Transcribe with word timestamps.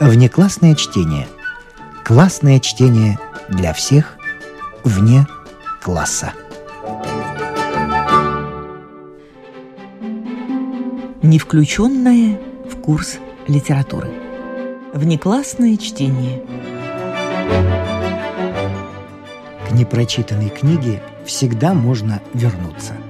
Внеклассное 0.00 0.76
чтение. 0.76 1.26
Классное 2.04 2.60
чтение 2.60 3.18
для 3.48 3.72
всех 3.72 4.16
вне 4.84 5.26
класса. 5.82 6.32
Не 11.20 11.40
включенное 11.40 12.40
в 12.70 12.80
курс 12.80 13.18
литературы. 13.48 14.12
Внеклассное 14.94 15.76
чтение. 15.76 16.44
К 19.68 19.72
непрочитанной 19.72 20.50
книге 20.50 21.02
всегда 21.26 21.74
можно 21.74 22.22
вернуться– 22.34 22.94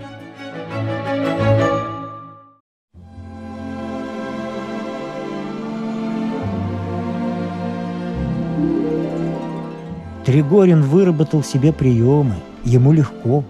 Тригорин 10.29 10.83
выработал 10.83 11.43
себе 11.43 11.73
приемы. 11.73 12.35
Ему 12.63 12.93
легко. 12.93 13.45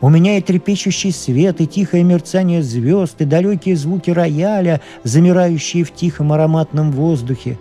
У 0.00 0.08
меня 0.08 0.36
и 0.36 0.42
трепещущий 0.42 1.12
свет, 1.12 1.60
и 1.60 1.66
тихое 1.68 2.02
мерцание 2.02 2.60
звезд, 2.60 3.20
и 3.20 3.24
далекие 3.24 3.76
звуки 3.76 4.10
рояля, 4.10 4.80
замирающие 5.04 5.84
в 5.84 5.94
тихом 5.94 6.32
ароматном 6.32 6.90
воздухе. 6.90 7.56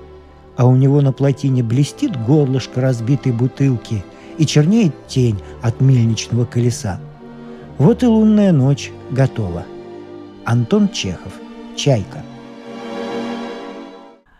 А 0.56 0.66
у 0.66 0.76
него 0.76 1.02
на 1.02 1.12
плотине 1.12 1.62
блестит 1.62 2.20
горлышко 2.26 2.82
разбитой 2.82 3.32
бутылки 3.32 4.04
и 4.40 4.46
чернеет 4.48 4.96
тень 5.08 5.38
от 5.62 5.80
мельничного 5.80 6.46
колеса. 6.46 7.00
Вот 7.78 8.02
и 8.02 8.08
лунная 8.08 8.52
ночь 8.52 8.92
готова. 9.12 9.66
Антон 10.46 10.90
Чехов. 10.90 11.34
«Чайка». 11.76 12.24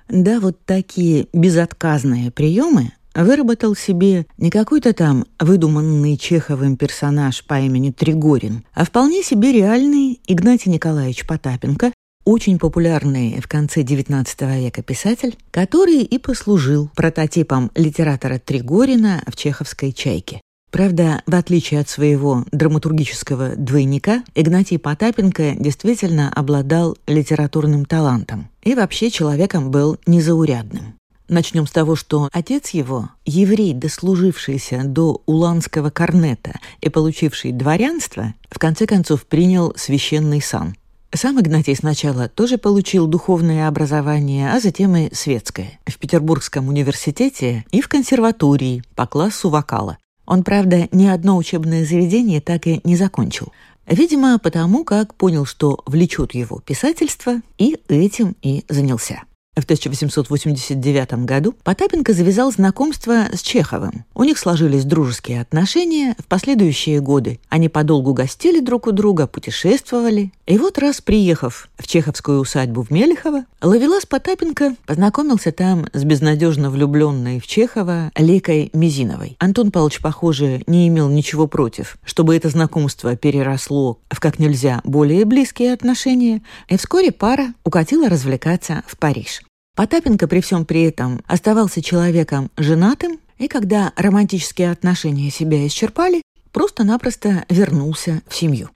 Да, 0.10 0.40
вот 0.40 0.58
такие 0.66 1.28
безотказные 1.34 2.32
приемы 2.32 2.94
выработал 3.24 3.76
себе 3.76 4.26
не 4.38 4.50
какой-то 4.50 4.94
там 4.94 5.26
выдуманный 5.40 6.18
Чеховым 6.18 6.78
персонаж 6.78 7.44
по 7.44 7.60
имени 7.60 7.92
Тригорин, 7.92 8.64
а 8.74 8.86
вполне 8.86 9.24
себе 9.24 9.52
реальный 9.52 10.22
Игнатий 10.28 10.72
Николаевич 10.72 11.26
Потапенко, 11.26 11.92
очень 12.26 12.60
популярный 12.60 13.40
в 13.40 13.48
конце 13.48 13.84
XIX 13.84 14.26
века 14.62 14.84
писатель, 14.84 15.38
который 15.50 16.04
и 16.04 16.18
послужил 16.18 16.90
прототипом 16.96 17.72
литератора 17.74 18.38
Тригорина 18.38 19.24
в 19.28 19.36
чеховской 19.36 19.94
«Чайке». 19.94 20.42
Правда, 20.70 21.24
в 21.26 21.34
отличие 21.34 21.80
от 21.80 21.88
своего 21.88 22.44
драматургического 22.52 23.56
двойника, 23.56 24.24
Игнатий 24.36 24.78
Потапенко 24.78 25.56
действительно 25.58 26.30
обладал 26.30 26.98
литературным 27.08 27.86
талантом 27.86 28.50
и 28.62 28.76
вообще 28.76 29.10
человеком 29.10 29.72
был 29.72 29.98
незаурядным. 30.06 30.96
Начнем 31.30 31.68
с 31.68 31.72
того, 31.72 31.96
что 31.96 32.30
отец 32.32 32.70
его, 32.70 33.10
еврей, 33.26 33.74
дослужившийся 33.74 34.84
до 34.86 35.22
уланского 35.26 35.90
корнета 35.90 36.54
и 36.80 36.90
получивший 36.90 37.52
дворянство, 37.52 38.34
в 38.50 38.58
конце 38.60 38.86
концов 38.86 39.26
принял 39.26 39.74
священный 39.76 40.42
сан. 40.42 40.76
Сам 41.14 41.40
Игнатий 41.40 41.76
сначала 41.76 42.30
тоже 42.30 42.58
получил 42.58 43.08
духовное 43.08 43.68
образование, 43.68 44.52
а 44.52 44.60
затем 44.60 44.96
и 44.96 45.14
светское. 45.14 45.80
В 45.86 45.98
Петербургском 45.98 46.68
университете 46.68 47.66
и 47.72 47.82
в 47.82 47.88
консерватории 47.88 48.84
по 48.96 49.06
классу 49.06 49.50
вокала. 49.50 49.98
Он, 50.26 50.44
правда, 50.44 50.88
ни 50.92 51.08
одно 51.08 51.38
учебное 51.38 51.86
заведение 51.86 52.42
так 52.42 52.68
и 52.68 52.82
не 52.84 52.96
закончил. 52.96 53.52
Видимо, 53.86 54.38
потому 54.38 54.84
как 54.84 55.14
понял, 55.16 55.46
что 55.46 55.82
влечет 55.86 56.34
его 56.34 56.60
писательство, 56.60 57.42
и 57.58 57.78
этим 57.88 58.36
и 58.42 58.66
занялся. 58.68 59.24
В 59.58 59.64
1889 59.64 61.26
году 61.26 61.56
Потапенко 61.64 62.14
завязал 62.14 62.52
знакомство 62.52 63.26
с 63.34 63.42
Чеховым. 63.42 64.06
У 64.14 64.24
них 64.24 64.38
сложились 64.38 64.86
дружеские 64.86 65.42
отношения 65.42 66.16
в 66.20 66.26
последующие 66.26 67.02
годы. 67.02 67.40
Они 67.50 67.68
подолгу 67.68 68.14
гостили 68.14 68.60
друг 68.60 68.86
у 68.86 68.92
друга, 68.92 69.26
путешествовали. 69.26 70.32
И 70.46 70.60
вот 70.60 70.78
раз 70.78 71.02
приехав 71.02 71.70
в 71.78 71.88
чеховскую 71.88 72.40
усадьбу 72.40 72.84
в 72.84 72.92
Мелехово, 72.92 73.46
Лавелас 73.62 74.06
Потапенко 74.06 74.76
познакомился 74.86 75.52
там 75.52 75.88
с 75.92 76.04
безнадежно 76.04 76.70
влюбленной 76.70 77.40
в 77.40 77.48
Чехова 77.48 78.12
Лекой 78.16 78.70
Мизиновой. 78.74 79.38
Антон 79.40 79.72
Павлович, 79.72 80.02
похоже, 80.02 80.62
не 80.68 80.88
имел 80.88 81.10
ничего 81.10 81.48
против, 81.48 81.98
чтобы 82.06 82.36
это 82.36 82.50
знакомство 82.50 83.16
переросло 83.16 84.00
в 84.12 84.20
как 84.20 84.38
нельзя 84.38 84.82
более 84.84 85.26
близкие 85.26 85.74
отношения, 85.74 86.44
и 86.70 86.78
вскоре 86.78 87.12
пара 87.12 87.56
укатила 87.64 88.08
развлекаться 88.08 88.84
в 88.86 88.98
Париж. 88.98 89.42
Потапенко 89.78 90.28
при 90.28 90.42
всем 90.42 90.66
при 90.66 90.84
этом 90.86 91.22
оставался 91.28 91.84
человеком 91.84 92.50
женатым, 92.58 93.20
и 93.38 93.48
когда 93.48 93.94
романтические 93.96 94.72
отношения 94.72 95.30
себя 95.30 95.68
исчерпали, 95.68 96.24
просто-напросто 96.52 97.46
вернулся 97.48 98.24
в 98.28 98.36
семью. 98.36 98.72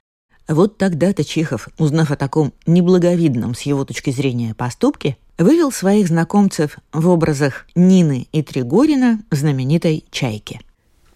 Вот 0.46 0.78
тогда-то 0.78 1.24
Чехов, 1.24 1.68
узнав 1.76 2.12
о 2.12 2.16
таком 2.16 2.52
неблаговидном 2.66 3.56
с 3.56 3.62
его 3.62 3.84
точки 3.84 4.10
зрения 4.10 4.54
поступке, 4.54 5.16
вывел 5.38 5.72
своих 5.72 6.06
знакомцев 6.06 6.78
в 6.92 7.08
образах 7.08 7.66
Нины 7.74 8.28
и 8.30 8.44
Тригорина 8.44 9.18
знаменитой 9.32 10.04
«Чайке». 10.12 10.60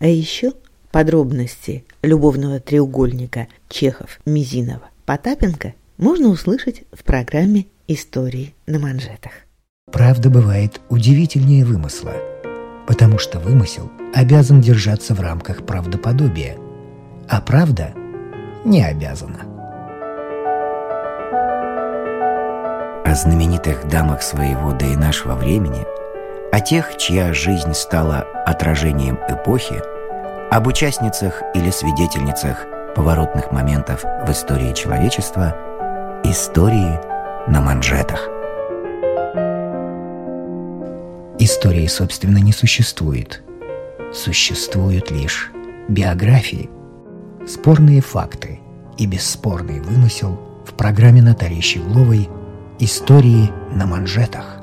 А 0.01 0.09
еще 0.09 0.55
подробности 0.91 1.85
любовного 2.03 2.59
треугольника 2.59 3.47
Чехов-Мизинова-Потапенко 3.69 5.75
можно 5.97 6.27
услышать 6.27 6.83
в 6.91 7.05
программе 7.05 7.67
«Истории 7.87 8.53
на 8.67 8.81
манжетах». 8.81 9.46
Правда 9.93 10.31
бывает 10.31 10.81
удивительнее 10.89 11.65
вымысла, 11.65 12.13
потому 12.89 13.19
что 13.19 13.39
вымысел 13.39 13.89
обязан 14.13 14.61
держаться 14.61 15.15
в 15.15 15.21
рамках 15.21 15.65
правдоподобия, 15.65 16.57
а 17.29 17.41
правда 17.41 17.93
не 18.65 18.83
обязана. 18.83 19.43
О 23.05 23.15
знаменитых 23.15 23.87
дамах 23.89 24.23
своего 24.23 24.73
да 24.73 24.87
и 24.87 24.97
нашего 24.97 25.37
времени, 25.37 25.87
о 26.51 26.61
тех, 26.61 26.97
чья 26.97 27.33
жизнь 27.33 27.73
стала 27.73 28.27
отражением 28.45 29.21
эпохи, 29.29 29.81
об 30.51 30.67
участницах 30.67 31.43
или 31.55 31.71
свидетельницах 31.71 32.67
поворотных 32.97 33.53
моментов 33.53 34.03
в 34.03 34.31
истории 34.33 34.73
человечества, 34.73 35.55
истории 36.25 36.99
на 37.49 37.61
манжетах. 37.61 38.36
Истории, 41.47 41.87
собственно, 41.87 42.39
не 42.39 42.51
существует. 42.51 43.41
Существуют 44.13 45.13
лишь 45.13 45.53
биографии, 45.87 46.69
спорные 47.47 48.01
факты 48.01 48.59
и 48.99 49.07
бесспорный 49.07 49.79
вымысел 49.81 50.41
в 50.67 50.73
программе 50.73 51.23
Натальи 51.23 51.61
Щегловой 51.61 52.29
«Истории 52.81 53.49
на 53.73 53.87
манжетах». 53.87 54.57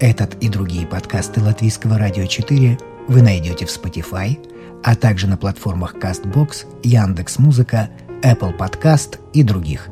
Этот 0.00 0.34
и 0.42 0.48
другие 0.48 0.88
подкасты 0.88 1.40
Латвийского 1.40 1.96
радио 1.96 2.26
4 2.26 2.78
вы 3.06 3.22
найдете 3.22 3.64
в 3.66 3.68
Spotify, 3.68 4.36
а 4.82 4.96
также 4.96 5.28
на 5.28 5.36
платформах 5.36 5.94
CastBox, 5.94 6.66
Яндекс.Музыка, 6.82 7.90
Apple 8.24 8.58
Podcast 8.58 9.20
и 9.34 9.44
других 9.44 9.88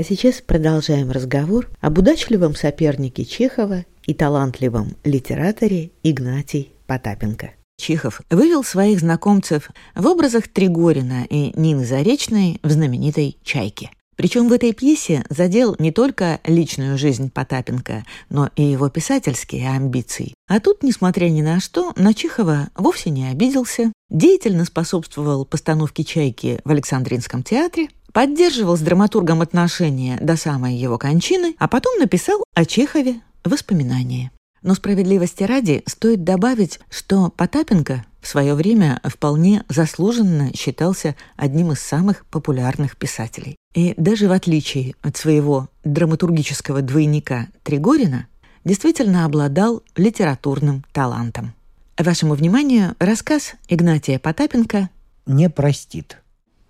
А 0.00 0.02
сейчас 0.02 0.40
продолжаем 0.40 1.10
разговор 1.10 1.68
об 1.82 1.98
удачливом 1.98 2.54
сопернике 2.54 3.26
Чехова 3.26 3.84
и 4.06 4.14
талантливом 4.14 4.96
литераторе 5.04 5.90
Игнатий 6.02 6.72
Потапенко. 6.86 7.50
Чехов 7.76 8.22
вывел 8.30 8.64
своих 8.64 9.00
знакомцев 9.00 9.68
в 9.94 10.06
образах 10.06 10.48
Тригорина 10.48 11.26
и 11.28 11.52
Нины 11.54 11.84
Заречной 11.84 12.60
в 12.62 12.70
знаменитой 12.70 13.36
«Чайке». 13.44 13.90
Причем 14.16 14.48
в 14.48 14.52
этой 14.52 14.72
пьесе 14.72 15.24
задел 15.28 15.76
не 15.78 15.92
только 15.92 16.40
личную 16.44 16.96
жизнь 16.96 17.30
Потапенко, 17.30 18.04
но 18.30 18.48
и 18.56 18.62
его 18.62 18.88
писательские 18.88 19.68
амбиции. 19.68 20.32
А 20.48 20.60
тут, 20.60 20.82
несмотря 20.82 21.28
ни 21.28 21.42
на 21.42 21.60
что, 21.60 21.92
на 21.96 22.14
Чехова 22.14 22.70
вовсе 22.74 23.10
не 23.10 23.28
обиделся, 23.28 23.92
деятельно 24.10 24.64
способствовал 24.64 25.44
постановке 25.44 26.04
«Чайки» 26.04 26.60
в 26.64 26.70
Александринском 26.70 27.42
театре, 27.42 27.88
поддерживал 28.12 28.76
с 28.76 28.80
драматургом 28.80 29.40
отношения 29.40 30.18
до 30.20 30.36
самой 30.36 30.76
его 30.76 30.98
кончины, 30.98 31.54
а 31.58 31.68
потом 31.68 31.98
написал 31.98 32.44
о 32.54 32.64
Чехове 32.64 33.20
воспоминания. 33.44 34.30
Но 34.62 34.74
справедливости 34.74 35.42
ради 35.42 35.82
стоит 35.86 36.22
добавить, 36.22 36.80
что 36.90 37.30
Потапенко 37.30 38.04
в 38.20 38.26
свое 38.26 38.54
время 38.54 39.00
вполне 39.04 39.64
заслуженно 39.68 40.54
считался 40.54 41.16
одним 41.36 41.72
из 41.72 41.80
самых 41.80 42.26
популярных 42.26 42.96
писателей. 42.96 43.56
И 43.74 43.94
даже 43.96 44.28
в 44.28 44.32
отличие 44.32 44.94
от 45.00 45.16
своего 45.16 45.68
драматургического 45.84 46.82
двойника 46.82 47.48
Тригорина, 47.62 48.26
действительно 48.64 49.24
обладал 49.24 49.82
литературным 49.96 50.84
талантом. 50.92 51.54
Вашему 51.96 52.34
вниманию 52.34 52.94
рассказ 52.98 53.54
Игнатия 53.68 54.18
Потапенко 54.18 54.90
«Не 55.26 55.48
простит». 55.48 56.18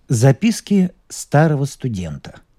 Записки 0.07 0.91
старого 1.11 1.65
студента– 1.65 2.35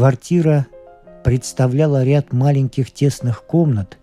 Квартира 0.00 0.66
представляла 1.24 2.04
ряд 2.04 2.32
маленьких 2.32 2.90
тесных 2.90 3.42
комнат, 3.42 3.98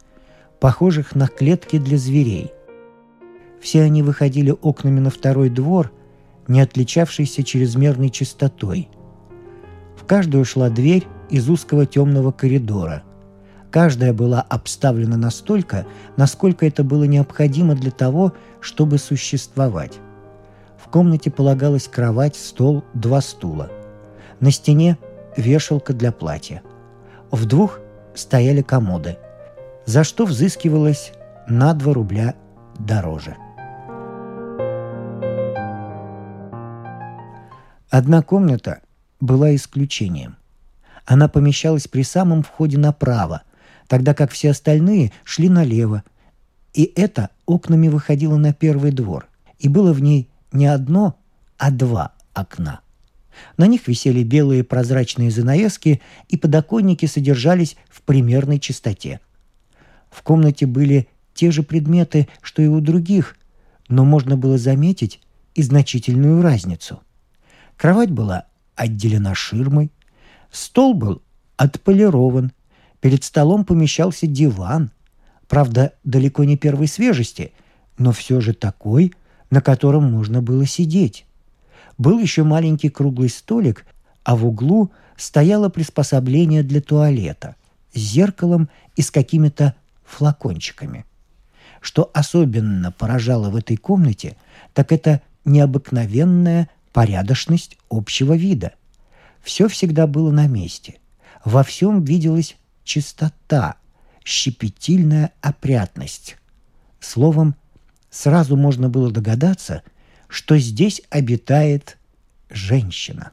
похожих 0.59 1.15
на 1.15 1.27
клетки 1.27 1.79
для 1.79 1.97
зверей. 1.97 2.51
Все 3.61 3.83
они 3.83 4.03
выходили 4.03 4.53
окнами 4.61 4.99
на 4.99 5.09
второй 5.09 5.49
двор, 5.49 5.91
не 6.47 6.61
отличавшийся 6.61 7.43
чрезмерной 7.43 8.09
чистотой. 8.09 8.89
В 9.95 10.05
каждую 10.05 10.45
шла 10.45 10.69
дверь 10.69 11.05
из 11.29 11.49
узкого 11.49 11.85
темного 11.85 12.31
коридора. 12.31 13.03
Каждая 13.71 14.13
была 14.13 14.41
обставлена 14.41 15.17
настолько, 15.17 15.85
насколько 16.15 16.65
это 16.65 16.83
было 16.83 17.03
необходимо 17.03 17.75
для 17.75 17.91
того, 17.91 18.33
чтобы 18.61 18.97
существовать. 18.97 19.99
В 20.77 20.87
комнате 20.89 21.29
полагалась 21.29 21.87
кровать, 21.87 22.35
стол, 22.35 22.83
два 22.93 23.19
стула. 23.19 23.69
На 24.39 24.51
стене 24.51 24.97
вешалка 25.35 25.93
для 25.93 26.11
платья. 26.11 26.61
В 27.29 27.45
двух 27.45 27.79
стояли 28.15 28.61
комоды, 28.61 29.17
за 29.85 30.03
что 30.03 30.25
взыскивалось 30.25 31.11
на 31.47 31.73
2 31.73 31.93
рубля 31.93 32.35
дороже. 32.79 33.35
Одна 37.89 38.21
комната 38.21 38.81
была 39.19 39.55
исключением. 39.55 40.35
Она 41.05 41.27
помещалась 41.27 41.87
при 41.87 42.03
самом 42.03 42.43
входе 42.43 42.77
направо, 42.77 43.43
тогда 43.87 44.13
как 44.13 44.31
все 44.31 44.51
остальные 44.51 45.11
шли 45.23 45.49
налево. 45.49 46.03
И 46.73 46.91
это 46.95 47.29
окнами 47.45 47.87
выходило 47.87 48.37
на 48.37 48.53
первый 48.53 48.91
двор. 48.91 49.27
И 49.59 49.69
было 49.69 49.93
в 49.93 50.01
ней 50.01 50.29
не 50.51 50.67
одно, 50.67 51.17
а 51.57 51.71
два 51.71 52.13
окна– 52.33 52.81
на 53.57 53.67
них 53.67 53.87
висели 53.87 54.23
белые 54.23 54.63
прозрачные 54.63 55.31
занавески, 55.31 56.01
и 56.27 56.37
подоконники 56.37 57.05
содержались 57.05 57.77
в 57.89 58.01
примерной 58.01 58.59
чистоте. 58.59 59.19
В 60.09 60.21
комнате 60.21 60.65
были 60.65 61.07
те 61.33 61.51
же 61.51 61.63
предметы, 61.63 62.27
что 62.41 62.61
и 62.61 62.67
у 62.67 62.79
других, 62.79 63.35
но 63.89 64.05
можно 64.05 64.37
было 64.37 64.57
заметить 64.57 65.21
и 65.55 65.61
значительную 65.61 66.41
разницу. 66.41 67.01
Кровать 67.77 68.11
была 68.11 68.45
отделена 68.75 69.35
ширмой, 69.35 69.91
стол 70.51 70.95
был 70.95 71.21
отполирован, 71.55 72.51
перед 72.99 73.23
столом 73.23 73.63
помещался 73.63 74.25
диван, 74.25 74.91
правда, 75.47 75.93
далеко 76.03 76.43
не 76.43 76.57
первой 76.57 76.87
свежести, 76.87 77.53
но 77.97 78.11
все 78.11 78.41
же 78.41 78.53
такой, 78.53 79.13
на 79.51 79.61
котором 79.61 80.11
можно 80.11 80.41
было 80.41 80.65
сидеть. 80.65 81.25
Был 81.97 82.19
еще 82.19 82.43
маленький 82.43 82.89
круглый 82.89 83.29
столик, 83.29 83.85
а 84.23 84.35
в 84.35 84.45
углу 84.45 84.91
стояло 85.15 85.69
приспособление 85.69 86.63
для 86.63 86.81
туалета 86.81 87.55
с 87.93 87.99
зеркалом 87.99 88.69
и 88.95 89.01
с 89.01 89.09
какими-то 89.11 89.75
флакончиками. 90.03 91.05
Что 91.79 92.09
особенно 92.13 92.91
поражало 92.91 93.49
в 93.49 93.55
этой 93.55 93.77
комнате, 93.77 94.35
так 94.73 94.91
это 94.91 95.21
необыкновенная 95.45 96.69
порядочность 96.97 97.77
общего 97.89 98.33
вида. 98.33 98.73
Все 99.41 99.67
всегда 99.67 100.07
было 100.07 100.31
на 100.31 100.47
месте. 100.47 100.99
Во 101.45 101.63
всем 101.63 102.03
виделась 102.03 102.57
чистота, 102.83 103.75
щепетильная 104.25 105.31
опрятность. 105.41 106.37
Словом, 106.99 107.55
сразу 108.09 108.57
можно 108.57 108.89
было 108.89 109.11
догадаться– 109.11 109.83
что 110.27 110.57
здесь 110.57 111.01
обитает 111.09 111.97
женщина. 112.49 113.31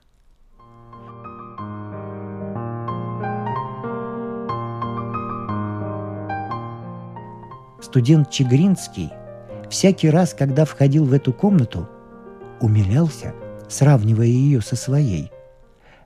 Студент 7.83 8.31
Чегринский 8.31 9.11
всякий 9.71 10.11
раз, 10.11 10.35
когда 10.35 10.65
входил 10.65 11.05
в 11.05 11.13
эту 11.13 11.33
комнату, 11.33 11.89
умилялся, 12.61 13.35
сравнивая 13.69 14.27
ее 14.27 14.61
со 14.61 14.77
своей. 14.77 15.31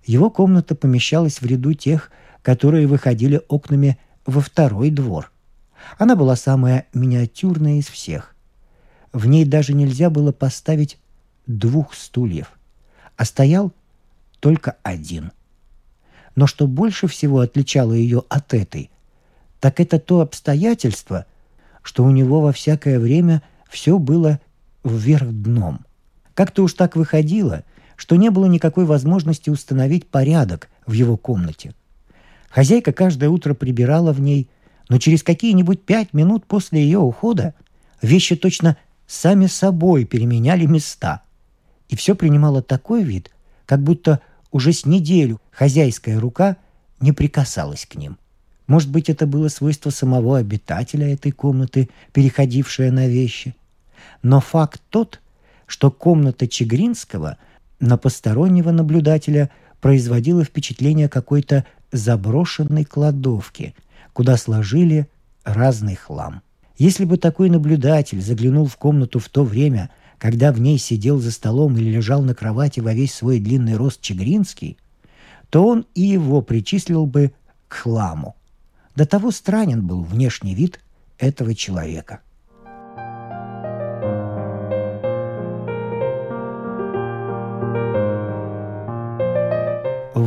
Его 0.04 0.30
комната 0.30 0.74
помещалась 0.74 1.40
в 1.40 1.46
ряду 1.46 1.74
тех, 1.74 2.10
которые 2.42 2.86
выходили 2.86 3.42
окнами 3.48 3.98
во 4.26 4.40
второй 4.40 4.90
двор. 4.90 5.30
Она 5.98 6.16
была 6.16 6.36
самая 6.36 6.86
миниатюрная 6.94 7.78
из 7.78 7.86
всех. 7.86 8.34
В 9.12 9.26
ней 9.26 9.44
даже 9.44 9.74
нельзя 9.74 10.10
было 10.10 10.32
поставить 10.32 10.98
двух 11.46 11.94
стульев, 11.94 12.52
а 13.16 13.24
стоял 13.24 13.72
только 14.40 14.76
один. 14.82 15.32
Но 16.36 16.46
что 16.46 16.66
больше 16.66 17.08
всего 17.08 17.40
отличало 17.40 17.92
ее 17.92 18.22
от 18.28 18.54
этой, 18.54 18.90
так 19.60 19.80
это 19.80 19.98
то 19.98 20.20
обстоятельство, 20.20 21.26
что 21.82 22.04
у 22.04 22.10
него 22.10 22.40
во 22.40 22.52
всякое 22.52 23.00
время 23.00 23.42
все 23.68 23.98
было 23.98 24.40
вверх 24.84 25.28
дном. 25.32 25.80
Как-то 26.38 26.62
уж 26.62 26.74
так 26.74 26.94
выходило, 26.94 27.64
что 27.96 28.14
не 28.14 28.30
было 28.30 28.46
никакой 28.46 28.84
возможности 28.84 29.50
установить 29.50 30.06
порядок 30.06 30.68
в 30.86 30.92
его 30.92 31.16
комнате. 31.16 31.74
Хозяйка 32.48 32.92
каждое 32.92 33.28
утро 33.28 33.54
прибирала 33.54 34.12
в 34.12 34.20
ней, 34.20 34.48
но 34.88 34.98
через 34.98 35.24
какие-нибудь 35.24 35.82
пять 35.82 36.12
минут 36.12 36.46
после 36.46 36.80
ее 36.80 37.00
ухода 37.00 37.54
вещи 38.02 38.36
точно 38.36 38.76
сами 39.08 39.46
собой 39.46 40.04
переменяли 40.04 40.64
места. 40.66 41.22
И 41.88 41.96
все 41.96 42.14
принимало 42.14 42.62
такой 42.62 43.02
вид, 43.02 43.32
как 43.66 43.82
будто 43.82 44.20
уже 44.52 44.72
с 44.72 44.86
неделю 44.86 45.40
хозяйская 45.50 46.20
рука 46.20 46.56
не 47.00 47.10
прикасалась 47.10 47.84
к 47.84 47.96
ним. 47.96 48.16
Может 48.68 48.92
быть, 48.92 49.10
это 49.10 49.26
было 49.26 49.48
свойство 49.48 49.90
самого 49.90 50.38
обитателя 50.38 51.12
этой 51.12 51.32
комнаты, 51.32 51.88
переходившее 52.12 52.92
на 52.92 53.08
вещи. 53.08 53.56
Но 54.22 54.40
факт 54.40 54.80
тот, 54.90 55.18
что 55.68 55.92
комната 55.92 56.48
Чегринского 56.48 57.38
на 57.78 57.96
постороннего 57.96 58.72
наблюдателя 58.72 59.50
производила 59.80 60.42
впечатление 60.42 61.08
какой-то 61.08 61.64
заброшенной 61.92 62.84
кладовки, 62.84 63.76
куда 64.12 64.36
сложили 64.36 65.08
разный 65.44 65.94
хлам– 65.94 66.42
если 66.78 67.04
бы 67.04 67.16
такой 67.16 67.50
наблюдатель 67.50 68.22
заглянул 68.22 68.66
в 68.66 68.76
комнату 68.76 69.18
в 69.18 69.28
то 69.28 69.42
время, 69.42 69.90
когда 70.18 70.52
в 70.52 70.60
ней 70.60 70.78
сидел 70.78 71.18
за 71.18 71.32
столом 71.32 71.76
или 71.76 71.90
лежал 71.90 72.22
на 72.22 72.36
кровати 72.36 72.78
во 72.78 72.94
весь 72.94 73.12
свой 73.12 73.40
длинный 73.40 73.74
рост 73.74 74.00
Чегринский, 74.00 74.78
то 75.50 75.66
он 75.66 75.86
и 75.96 76.02
его 76.02 76.40
причислил 76.40 77.06
бы 77.06 77.32
к 77.66 77.74
хламу. 77.74 78.36
До 78.94 79.06
того 79.06 79.32
странен 79.32 79.84
был 79.86 80.04
внешний 80.04 80.54
вид 80.54 80.80
этого 81.18 81.52
человека. 81.52 82.20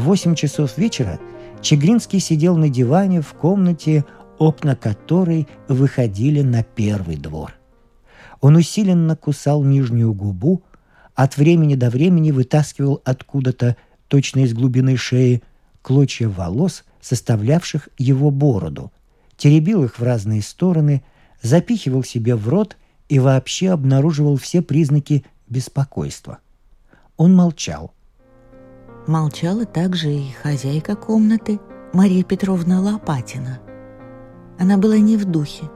Восемь 0.01 0.33
часов 0.33 0.79
вечера 0.79 1.19
Чегринский 1.61 2.19
сидел 2.19 2.57
на 2.57 2.69
диване 2.69 3.21
в 3.21 3.33
комнате 3.33 4.03
окна 4.39 4.75
которой 4.75 5.47
выходили 5.67 6.41
на 6.41 6.63
первый 6.63 7.17
двор. 7.17 7.53
Он 8.39 8.55
усиленно 8.55 9.15
кусал 9.15 9.63
нижнюю 9.63 10.15
губу, 10.15 10.63
от 11.13 11.37
времени 11.37 11.75
до 11.75 11.91
времени 11.91 12.31
вытаскивал 12.31 12.99
откуда-то, 13.05 13.77
точно 14.07 14.39
из 14.39 14.55
глубины 14.55 14.97
шеи, 14.97 15.43
клочья 15.83 16.27
волос, 16.27 16.83
составлявших 16.99 17.89
его 17.99 18.31
бороду, 18.31 18.91
теребил 19.37 19.83
их 19.83 19.99
в 19.99 20.03
разные 20.03 20.41
стороны, 20.41 21.03
запихивал 21.43 22.03
себе 22.03 22.35
в 22.35 22.49
рот 22.49 22.75
и 23.07 23.19
вообще 23.19 23.69
обнаруживал 23.69 24.37
все 24.37 24.63
признаки 24.63 25.23
беспокойства. 25.47 26.39
Он 27.17 27.35
молчал. 27.35 27.93
Молчала 29.07 29.65
также 29.65 30.11
и 30.11 30.31
хозяйка 30.31 30.95
комнаты 30.95 31.59
Мария 31.93 32.23
Петровна 32.23 32.81
Лопатина– 32.81 33.59
она 34.61 34.77
была 34.77 34.99
не 34.99 35.17
в 35.17 35.25
духе, 35.25 35.71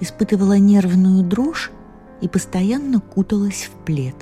испытывала 0.00 0.58
нервную 0.58 1.22
дрожь 1.22 1.70
и 2.20 2.26
постоянно 2.26 2.98
куталась 2.98 3.70
в 3.72 3.84
плед. 3.84 4.16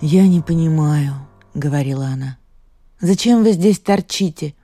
«Я 0.00 0.28
не 0.28 0.40
понимаю»,— 0.40 1.14
говорила 1.54 2.06
она. 2.06 2.38
«Зачем 3.00 3.42
вы 3.42 3.50
здесь 3.50 3.80
торчите? 3.80 4.54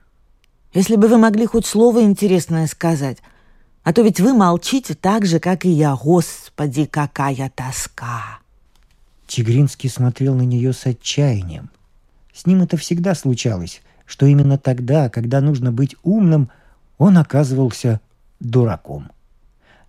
Если 0.73 0.95
бы 0.95 1.09
вы 1.09 1.17
могли 1.17 1.45
хоть 1.45 1.65
слово 1.65 2.03
интересное 2.03 2.67
сказать. 2.67 3.17
А 3.85 3.93
то 3.93 4.01
ведь 4.01 4.19
вы 4.19 4.33
молчите 4.33 4.95
так 4.95 5.27
же, 5.27 5.39
как 5.39 5.63
и 5.63 5.69
я. 5.69 5.95
Господи, 5.95 6.85
какая 6.85 7.51
тоска!» 7.53 8.39
Чигринский 9.27 9.91
смотрел 9.91 10.33
на 10.33 10.41
нее 10.41 10.73
с 10.73 10.87
отчаянием. 10.87 11.69
С 12.33 12.47
ним 12.47 12.63
это 12.63 12.77
всегда 12.77 13.13
случалось, 13.13 13.83
что 14.07 14.25
именно 14.25 14.57
тогда, 14.57 15.07
когда 15.09 15.39
нужно 15.39 15.71
быть 15.71 15.95
умным, 16.01 16.49
он 16.97 17.19
оказывался 17.19 18.01
дураком. 18.39 19.11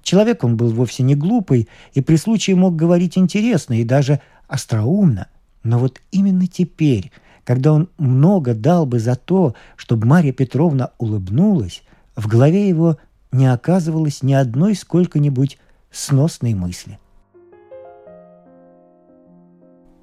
Человек 0.03 0.45
он 0.45 0.59
был 0.59 0.71
вовсе 0.73 1.03
не 1.03 1.15
глупый 1.15 1.67
и 1.95 2.03
при 2.03 2.17
случае 2.17 2.55
мог 2.55 2.77
говорить 2.77 3.17
интересно 3.17 3.81
и 3.81 3.85
даже 3.85 4.21
остроумно. 4.47 5.29
Но 5.63 5.79
вот 5.79 6.03
именно 6.13 6.47
теперь, 6.47 7.11
когда 7.45 7.73
он 7.73 7.89
много 7.97 8.55
дал 8.55 8.85
бы 8.85 8.99
за 8.99 9.17
то, 9.17 9.55
чтобы 9.75 10.07
Марья 10.07 10.33
Петровна 10.33 10.91
улыбнулась, 10.99 11.83
в 12.15 12.29
голове 12.29 12.69
его 12.69 12.99
не 13.37 13.47
оказывалось 13.47 14.23
ни 14.23 14.33
одной 14.33 14.75
сколько-нибудь 14.75 15.59
сносной 15.91 16.55
мысли. 16.55 16.99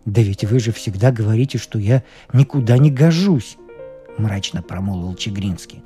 «Да 0.05 0.21
ведь 0.21 0.43
вы 0.43 0.59
же 0.59 0.71
всегда 0.71 1.11
говорите, 1.11 1.57
что 1.57 1.79
я 1.79 2.03
никуда 2.33 2.77
не 2.77 2.91
гожусь»,— 2.91 3.57
мрачно 4.17 4.61
промолвил 4.61 5.15
Чегринский. 5.15 5.83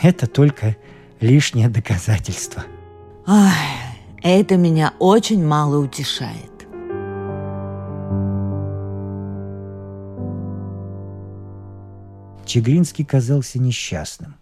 «Это 0.00 0.26
только 0.26 0.76
лишнее 1.20 1.68
доказательство». 1.68 2.64
Ай, 3.26 3.52
это 4.22 4.56
меня 4.56 4.92
очень 4.98 5.44
мало 5.44 5.78
утешает. 5.78 6.50
Чегринский 12.44 13.04
казался 13.04 13.58
несчастным. 13.58 14.34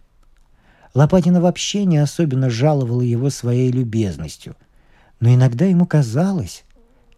Лопатина 0.93 1.41
вообще 1.41 1.85
не 1.85 1.97
особенно 1.97 2.49
жаловала 2.49 3.01
его 3.01 3.29
своей 3.29 3.71
любезностью, 3.71 4.55
но 5.19 5.33
иногда 5.33 5.65
ему 5.65 5.85
казалось, 5.85 6.63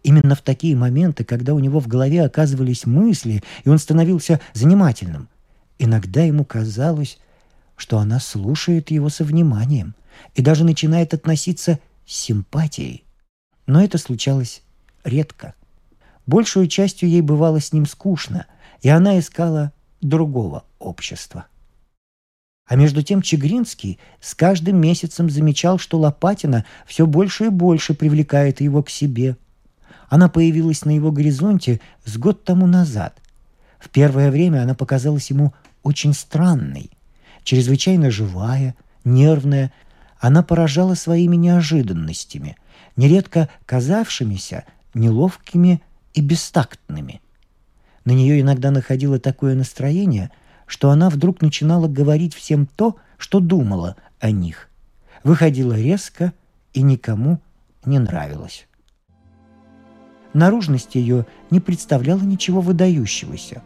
именно 0.02 0.34
в 0.34 0.42
такие 0.42 0.76
моменты, 0.76 1.24
когда 1.24 1.54
у 1.54 1.58
него 1.58 1.80
в 1.80 1.88
голове 1.88 2.24
оказывались 2.24 2.86
мысли, 2.86 3.42
и 3.64 3.68
он 3.68 3.78
становился 3.78 4.40
занимательным, 4.54 5.28
иногда 5.78 6.22
ему 6.22 6.44
казалось, 6.44 7.18
что 7.76 7.98
она 7.98 8.20
слушает 8.20 8.90
его 8.90 9.08
со 9.08 9.24
вниманием– 9.24 9.94
и 10.34 10.42
даже 10.42 10.64
начинает 10.64 11.14
относиться 11.14 11.78
с 12.06 12.14
симпатией. 12.14 13.04
Но 13.66 13.82
это 13.82 13.98
случалось 13.98 14.62
редко. 15.04 15.54
Большую 16.26 16.68
частью 16.68 17.08
ей 17.08 17.20
бывало 17.20 17.60
с 17.60 17.72
ним 17.72 17.86
скучно, 17.86 18.46
и 18.80 18.88
она 18.88 19.18
искала 19.18 19.72
другого 20.00 20.64
общества. 20.78 21.46
А 22.66 22.74
между 22.74 23.02
тем 23.02 23.22
Чегринский 23.22 23.98
с 24.20 24.34
каждым 24.34 24.80
месяцем 24.80 25.30
замечал, 25.30 25.78
что 25.78 25.98
Лопатина 25.98 26.64
все 26.86 27.06
больше 27.06 27.46
и 27.46 27.48
больше 27.48 27.94
привлекает 27.94 28.60
его 28.60 28.82
к 28.82 28.90
себе. 28.90 29.36
Она 30.08 30.28
появилась 30.28 30.84
на 30.84 30.90
его 30.90 31.12
горизонте 31.12 31.80
с 32.04 32.16
год 32.16 32.44
тому 32.44 32.66
назад. 32.66 33.16
В 33.78 33.88
первое 33.88 34.30
время 34.30 34.62
она 34.62 34.74
показалась 34.74 35.30
ему 35.30 35.52
очень 35.82 36.12
странной, 36.12 36.90
чрезвычайно 37.44 38.10
живая, 38.10 38.74
нервная, 39.04 39.72
она 40.18 40.42
поражала 40.42 40.94
своими 40.94 41.36
неожиданностями, 41.36 42.56
нередко 42.96 43.48
казавшимися 43.66 44.64
неловкими 44.94 45.82
и 46.14 46.20
бестактными. 46.20 47.20
На 48.04 48.12
нее 48.12 48.40
иногда 48.40 48.70
находило 48.70 49.20
такое 49.20 49.54
настроение, 49.54 50.30
что 50.66 50.90
она 50.90 51.10
вдруг 51.10 51.42
начинала 51.42 51.88
говорить 51.88 52.34
всем 52.34 52.66
то, 52.66 52.96
что 53.18 53.40
думала 53.40 53.96
о 54.20 54.30
них. 54.30 54.68
Выходила 55.24 55.74
резко 55.74 56.32
и 56.72 56.82
никому 56.82 57.40
не 57.84 57.98
нравилась. 57.98 58.66
Наружность 60.32 60.94
ее 60.94 61.26
не 61.50 61.60
представляла 61.60 62.20
ничего 62.20 62.60
выдающегося. 62.60 63.62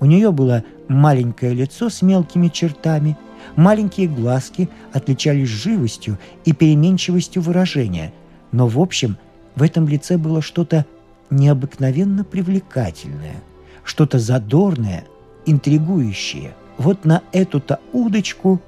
У 0.00 0.06
нее 0.06 0.30
было 0.30 0.64
маленькое 0.88 1.52
лицо 1.52 1.90
с 1.90 2.02
мелкими 2.02 2.48
чертами– 2.48 3.16
Маленькие 3.54 4.08
глазки 4.08 4.68
отличались 4.92 5.48
живостью 5.48 6.18
и 6.44 6.52
переменчивостью 6.52 7.42
выражения, 7.42 8.12
но 8.52 8.66
в 8.66 8.80
общем 8.80 9.16
в 9.54 9.62
этом 9.62 9.86
лице 9.88 10.18
было 10.18 10.42
что-то 10.42 10.84
необыкновенно 11.30 12.24
привлекательное, 12.24 13.36
что-то 13.84 14.18
задорное, 14.18 15.04
интригующее. 15.46 16.54
Вот 16.78 17.04
на 17.04 17.22
эту-то 17.32 17.80
удочку 17.92 18.60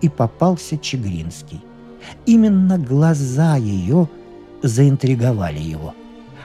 и 0.00 0.08
попался 0.08 0.78
Чегринский. 0.78 1.60
Именно 2.26 2.78
глаза 2.78 3.56
ее 3.56 4.08
заинтриговали 4.62 5.58
его. 5.58 5.94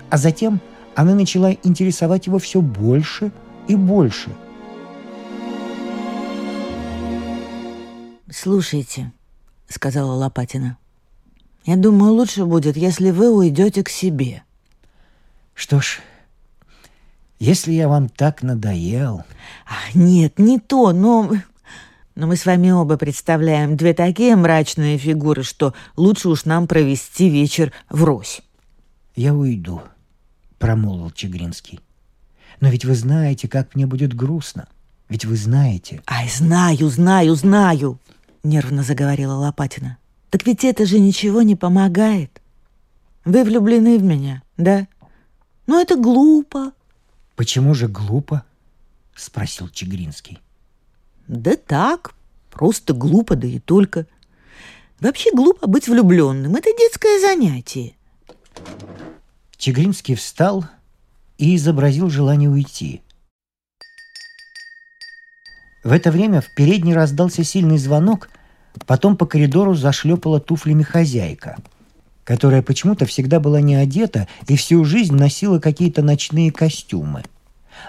А 0.10 0.18
затем 0.18 0.60
она 0.96 1.14
начала 1.14 1.52
интересовать 1.52 2.28
его 2.28 2.40
все 2.40 2.62
больше 2.62 3.32
и 3.68 3.76
больше– 3.76 4.30
«Слушайте»,— 8.34 9.12
сказала 9.70 10.14
Лопатина,— 10.14 10.80
«я 11.66 11.76
думаю, 11.76 12.14
лучше 12.14 12.46
будет, 12.46 12.76
если 12.76 13.12
вы 13.12 13.30
уйдете 13.30 13.84
к 13.84 13.90
себе». 13.90 14.42
«Что 15.54 15.82
ж, 15.82 16.00
если 17.44 17.74
я 17.74 17.90
вам 17.90 18.10
так 18.10 18.42
надоел...» 18.42 19.24
Ах, 19.66 19.96
«Нет, 19.96 20.40
не 20.40 20.60
то, 20.60 20.94
но...» 20.94 21.30
Но 22.16 22.28
мы 22.28 22.36
с 22.36 22.46
вами 22.46 22.70
оба 22.70 22.96
представляем 22.98 23.76
две 23.76 23.96
такие 23.96 24.36
мрачные 24.36 25.00
фигуры, 25.00 25.42
что 25.42 25.74
лучше 25.96 26.30
уж 26.30 26.46
нам 26.46 26.68
провести 26.68 27.28
вечер 27.28 27.74
врозь. 27.90 28.42
«Я 29.16 29.34
уйду»,— 29.34 29.82
промолвил 30.60 31.10
Чегринский. 31.10 31.80
«Но 32.62 32.70
ведь 32.70 32.86
вы 32.86 32.94
знаете, 32.94 33.48
как 33.48 33.74
мне 33.74 33.88
будет 33.88 34.14
грустно. 34.14 34.68
Ведь 35.10 35.26
вы 35.26 35.36
знаете...» 35.36 36.04
«Ай, 36.06 36.30
знаю, 36.30 36.88
знаю, 36.90 37.36
знаю!»— 37.36 38.00
нервно 38.44 38.84
заговорила 38.84 39.34
Лопатина. 39.34 39.98
«Так 40.30 40.46
ведь 40.46 40.64
это 40.64 40.86
же 40.86 41.00
ничего 41.00 41.42
не 41.42 41.56
помогает. 41.56 42.42
Вы 43.26 43.44
влюблены 43.44 43.98
в 43.98 44.04
меня, 44.04 44.44
да? 44.56 44.88
Ну, 45.66 45.82
это 45.82 45.96
глупо». 45.96 46.74
«Почему 47.36 47.74
же 47.74 47.88
глупо?»— 47.88 48.44
спросил 49.16 49.70
Чигринский. 49.70 50.40
«Да 51.28 51.56
так, 51.56 52.14
просто 52.52 52.94
глупо, 52.94 53.36
да 53.36 53.48
и 53.48 53.60
только. 53.60 54.06
Вообще 55.00 55.32
глупо 55.34 55.68
быть 55.68 55.88
влюбленным. 55.88 56.56
Это 56.56 56.70
детское 56.78 57.20
занятие». 57.20 57.96
Чигринский 59.58 60.16
встал 60.16 60.66
и 61.38 61.56
изобразил 61.56 62.10
желание 62.10 62.50
уйти. 62.50 63.02
В 65.84 65.92
это 65.92 66.12
время 66.12 66.42
в 66.42 66.54
передней 66.56 66.94
раздался 66.94 67.44
сильный 67.44 67.78
звонок, 67.78 68.30
потом 68.86 69.18
по 69.18 69.26
коридору 69.26 69.74
зашлепала 69.74 70.40
туфлями 70.40 70.84
хозяйка, 70.84 71.58
которая 72.24 72.62
почему-то 72.62 73.06
всегда 73.06 73.40
была 73.40 73.62
не 73.62 73.76
одета 73.76 74.28
и 74.48 74.56
всю 74.56 74.84
жизнь 74.86 75.16
носила 75.16 75.60
какие-то 75.60 76.02
ночные 76.02 76.52
костюмы. 76.52 77.24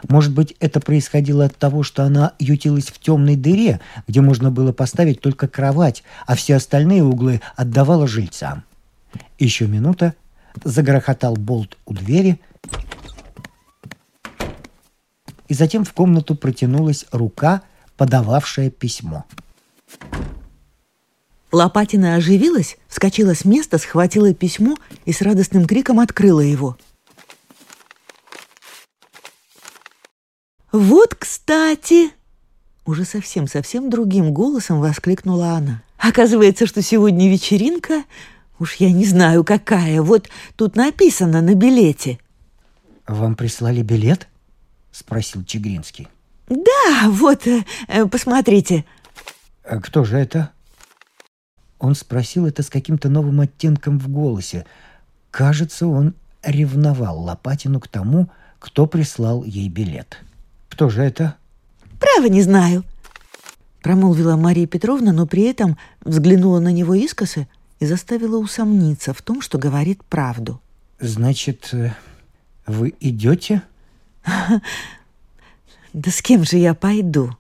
Может 0.09 0.33
быть, 0.33 0.55
это 0.61 0.81
происходило 0.81 1.45
от 1.45 1.57
того, 1.57 1.83
что 1.83 2.05
она 2.05 2.33
ютилась 2.39 2.87
в 2.87 2.99
темной 2.99 3.37
дыре, 3.37 3.81
где 4.09 4.21
можно 4.21 4.51
было 4.51 4.73
поставить 4.73 5.21
только 5.21 5.47
кровать, 5.47 6.03
а 6.27 6.35
все 6.35 6.57
остальные 6.57 7.05
углы 7.05 7.41
отдавала 7.55 8.09
жильцам. 8.09 8.65
Еще 9.39 9.67
минута, 9.67 10.15
загрохотал 10.65 11.37
болт 11.37 11.77
у 11.87 11.95
двери, 11.95 12.41
и 15.49 15.55
затем 15.55 15.85
в 15.85 15.93
комнату 15.93 16.35
протянулась 16.35 17.07
рука– 17.13 17.63
подававшая 17.97 18.71
письмо. 18.71 19.25
Лопатина 21.55 22.17
оживилась, 22.17 22.79
вскочила 22.89 23.33
с 23.33 23.45
места, 23.45 23.79
схватила 23.79 24.35
письмо 24.35 24.77
и 25.05 25.13
с 25.13 25.23
радостным 25.23 25.67
криком 25.67 26.01
открыла 26.01 26.41
его. 26.41 26.77
«Вот, 30.73 31.15
кстати!» 31.15 32.11
Уже 32.85 33.05
совсем-совсем 33.05 33.89
другим 33.89 34.35
голосом 34.35 34.81
воскликнула 34.81 35.51
она. 35.51 35.83
«Оказывается, 35.97 36.67
что 36.67 36.83
сегодня 36.83 37.31
вечеринка, 37.31 38.03
уж 38.59 38.75
я 38.75 38.91
не 38.91 39.05
знаю 39.05 39.45
какая, 39.45 40.03
вот 40.03 40.29
тут 40.57 40.75
написано 40.75 41.41
на 41.41 41.55
билете». 41.55 42.19
«Вам 43.07 43.37
прислали 43.37 43.83
билет?»— 43.83 44.27
спросил 44.91 45.45
Чигринский. 45.45 46.09
«Да, 46.49 47.09
вот, 47.11 47.47
э, 47.47 47.63
посмотрите». 48.11 48.85
А 49.63 49.81
кто 49.81 50.05
же 50.05 50.19
это? 50.19 50.51
Он 51.85 51.95
спросил 51.95 52.47
это 52.47 52.63
с 52.63 52.71
каким-то 52.71 53.11
новым 53.11 53.43
оттенком 53.43 53.99
в 53.99 54.09
голосе. 54.09 54.65
Кажется, 55.31 55.87
он 55.87 56.15
ревновал 56.43 57.21
Лопатину 57.21 57.79
к 57.79 57.89
тому, 57.89 58.31
кто 58.59 58.87
прислал 58.87 59.45
ей 59.45 59.69
билет. 59.69 60.17
Кто 60.71 60.89
же 60.89 61.03
это? 61.03 61.37
Право 62.01 62.27
не 62.29 62.41
знаю. 62.41 62.85
промолвила 63.83 64.37
Мария 64.37 64.67
Петровна, 64.67 65.13
но 65.13 65.27
при 65.27 65.43
этом 65.43 65.77
взглянула 66.01 66.59
на 66.59 66.73
него 66.73 66.95
искоса 66.95 67.47
и 67.81 67.85
заставила 67.85 68.39
усомниться 68.39 69.13
в 69.13 69.21
том, 69.21 69.43
что 69.43 69.59
говорит 69.59 70.03
правду. 70.05 70.63
Значит, 71.01 71.69
э, 71.73 71.93
вы 72.67 72.95
идете? 72.99 73.63
Да 75.93 76.11
с 76.11 76.23
кем 76.23 76.45
же 76.45 76.57
я 76.57 76.75
пойду? 76.75 77.37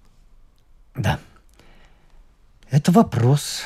Да. 0.94 1.18
Это 2.70 2.92
вопрос, 2.92 3.62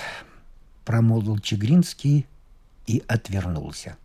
промолвил 0.88 1.38
Чегринский 1.38 2.26
и 2.86 3.02
отвернулся. 3.08 3.98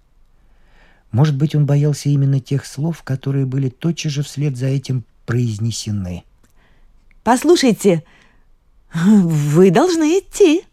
Может 1.14 1.38
быть, 1.38 1.56
он 1.56 1.66
боялся 1.66 2.10
именно 2.10 2.42
тех 2.42 2.66
слов, 2.66 3.04
которые 3.04 3.46
были 3.46 3.70
тотчас 3.70 4.12
же 4.12 4.22
вслед 4.22 4.58
за 4.58 4.66
этим 4.66 5.06
произнесены. 5.26 6.26
«Послушайте, 7.24 8.04
вы 8.94 9.72
должны 9.72 10.20
идти». 10.20 10.66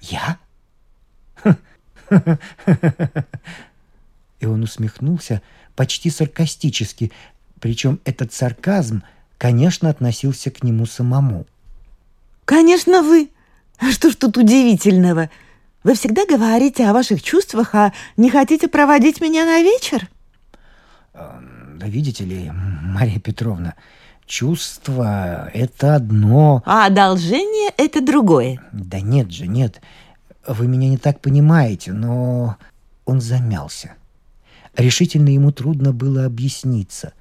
«Я?» 0.00 0.40
И 4.40 4.46
он 4.46 4.64
усмехнулся 4.64 5.42
почти 5.76 6.10
саркастически, 6.10 7.12
причем 7.60 8.00
этот 8.04 8.32
сарказм, 8.32 9.04
конечно, 9.38 9.90
относился 9.90 10.50
к 10.50 10.64
нему 10.64 10.86
самому. 10.86 11.46
«Конечно, 12.44 13.04
вы! 13.04 13.30
Что 13.90 14.10
ж 14.10 14.16
тут 14.16 14.36
удивительного? 14.36 15.30
Вы 15.84 15.94
всегда 15.94 16.26
говорите 16.26 16.86
о 16.86 16.92
ваших 16.92 17.22
чувствах, 17.22 17.74
а 17.74 17.92
не 18.16 18.30
хотите 18.30 18.68
проводить 18.68 19.20
меня 19.20 19.44
на 19.44 19.62
вечер?» 19.62 20.08
Да 21.78 21.86
видите 21.86 22.24
ли, 22.24 22.50
Мария 22.82 23.20
Петровна, 23.20 23.74
чувство— 24.26 25.48
это 25.54 25.94
одно. 25.94 26.62
А 26.66 26.86
одолжение— 26.86 27.70
это 27.76 28.04
другое. 28.04 28.60
Да 28.72 29.00
нет 29.00 29.30
же, 29.30 29.46
нет. 29.46 29.80
Вы 30.46 30.66
меня 30.66 30.88
не 30.88 30.98
так 30.98 31.20
понимаете, 31.20 31.92
но 31.92 32.56
он 33.04 33.20
замялся. 33.20 33.94
Решительно 34.76 35.28
ему 35.28 35.52
трудно 35.52 35.92
было 35.92 36.24
объясниться. 36.24 37.12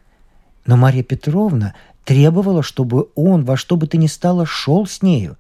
Но 0.65 0.75
Марья 0.75 1.03
Петровна 1.03 1.75
требовала, 2.03 2.63
чтобы 2.63 3.09
он 3.15 3.45
во 3.45 3.57
что 3.57 3.77
бы 3.77 3.87
то 3.87 3.97
ни 3.97 4.07
стало 4.07 4.45
шел 4.45 4.85
с 4.85 5.01
нею. 5.01 5.37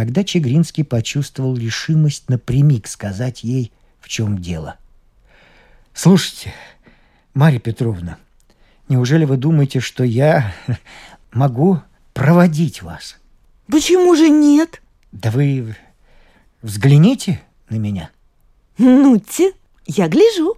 Тогда 0.00 0.24
Чегринский 0.24 0.82
почувствовал 0.82 1.58
решимость 1.58 2.30
напрямик 2.30 2.86
сказать 2.86 3.44
ей, 3.44 3.70
в 4.00 4.08
чем 4.08 4.38
дело. 4.38 4.78
«Слушайте, 5.92 6.54
Марья 7.34 7.58
Петровна, 7.58 8.16
неужели 8.88 9.26
вы 9.26 9.36
думаете, 9.36 9.80
что 9.80 10.02
я 10.02 10.54
могу 11.32 11.82
проводить 12.14 12.80
вас?» 12.80 13.18
«Почему 13.66 14.16
же 14.16 14.30
нет?» 14.30 14.80
«Да 15.12 15.30
вы 15.30 15.76
взгляните 16.62 17.42
на 17.68 17.76
меня». 17.76 18.08
«Ну-те, 18.78 19.52
я 19.84 20.08
гляжу». 20.08 20.56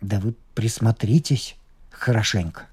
Да 0.00 0.20
вы 0.20 0.34
присмотритесь 0.54 1.54
хорошенько. 1.90 2.66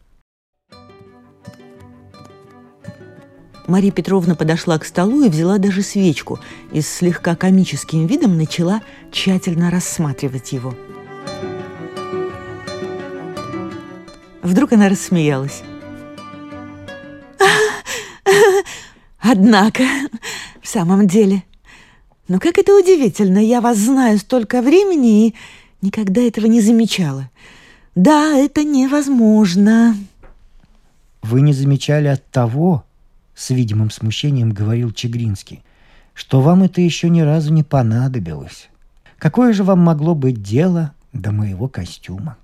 Мария 3.68 3.92
Петровна 3.92 4.36
подошла 4.36 4.80
к 4.80 4.86
столу 4.86 5.24
и 5.24 5.30
взяла 5.30 5.58
даже 5.58 5.82
свечку 5.82 6.40
и 6.72 6.82
с 6.82 6.88
слегка 6.88 7.36
комическим 7.36 8.08
видом 8.08 8.38
начала 8.38 8.82
тщательно 9.12 9.70
рассматривать 9.70 10.54
его. 10.54 10.74
Вдруг 14.42 14.74
она 14.74 14.90
рассмеялась. 14.90 15.62
Однако, 19.20 19.84
в 20.62 20.68
самом 20.68 21.06
деле, 21.06 21.44
ну 22.30 22.40
как 22.40 22.58
это 22.58 22.74
удивительно, 22.74 23.40
я 23.40 23.60
вас 23.60 23.78
знаю 23.78 24.18
столько 24.20 24.62
времени 24.62 25.28
и 25.28 25.36
Никогда 25.82 26.22
этого 26.22 26.48
не 26.48 26.62
замечала. 26.62 27.30
Да, 27.96 28.36
это 28.36 28.64
невозможно. 28.64 29.96
Вы 31.22 31.42
не 31.42 31.54
замечали 31.54 32.08
от 32.08 32.26
того, 32.30 32.84
с 33.38 33.52
видимым 33.52 33.92
смущением 33.92 34.52
говорил 34.52 34.92
Чегринский, 34.92 35.64
что 36.14 36.42
вам 36.42 36.64
это 36.64 36.82
еще 36.82 37.10
ни 37.10 37.22
разу 37.22 37.54
не 37.54 37.64
понадобилось. 37.64 38.70
Какое 39.20 39.54
же 39.54 39.64
вам 39.64 39.80
могло 39.80 40.16
быть 40.16 40.42
дело 40.42 40.92
до 41.14 41.32
моего 41.32 41.68
костюма? 41.68 42.38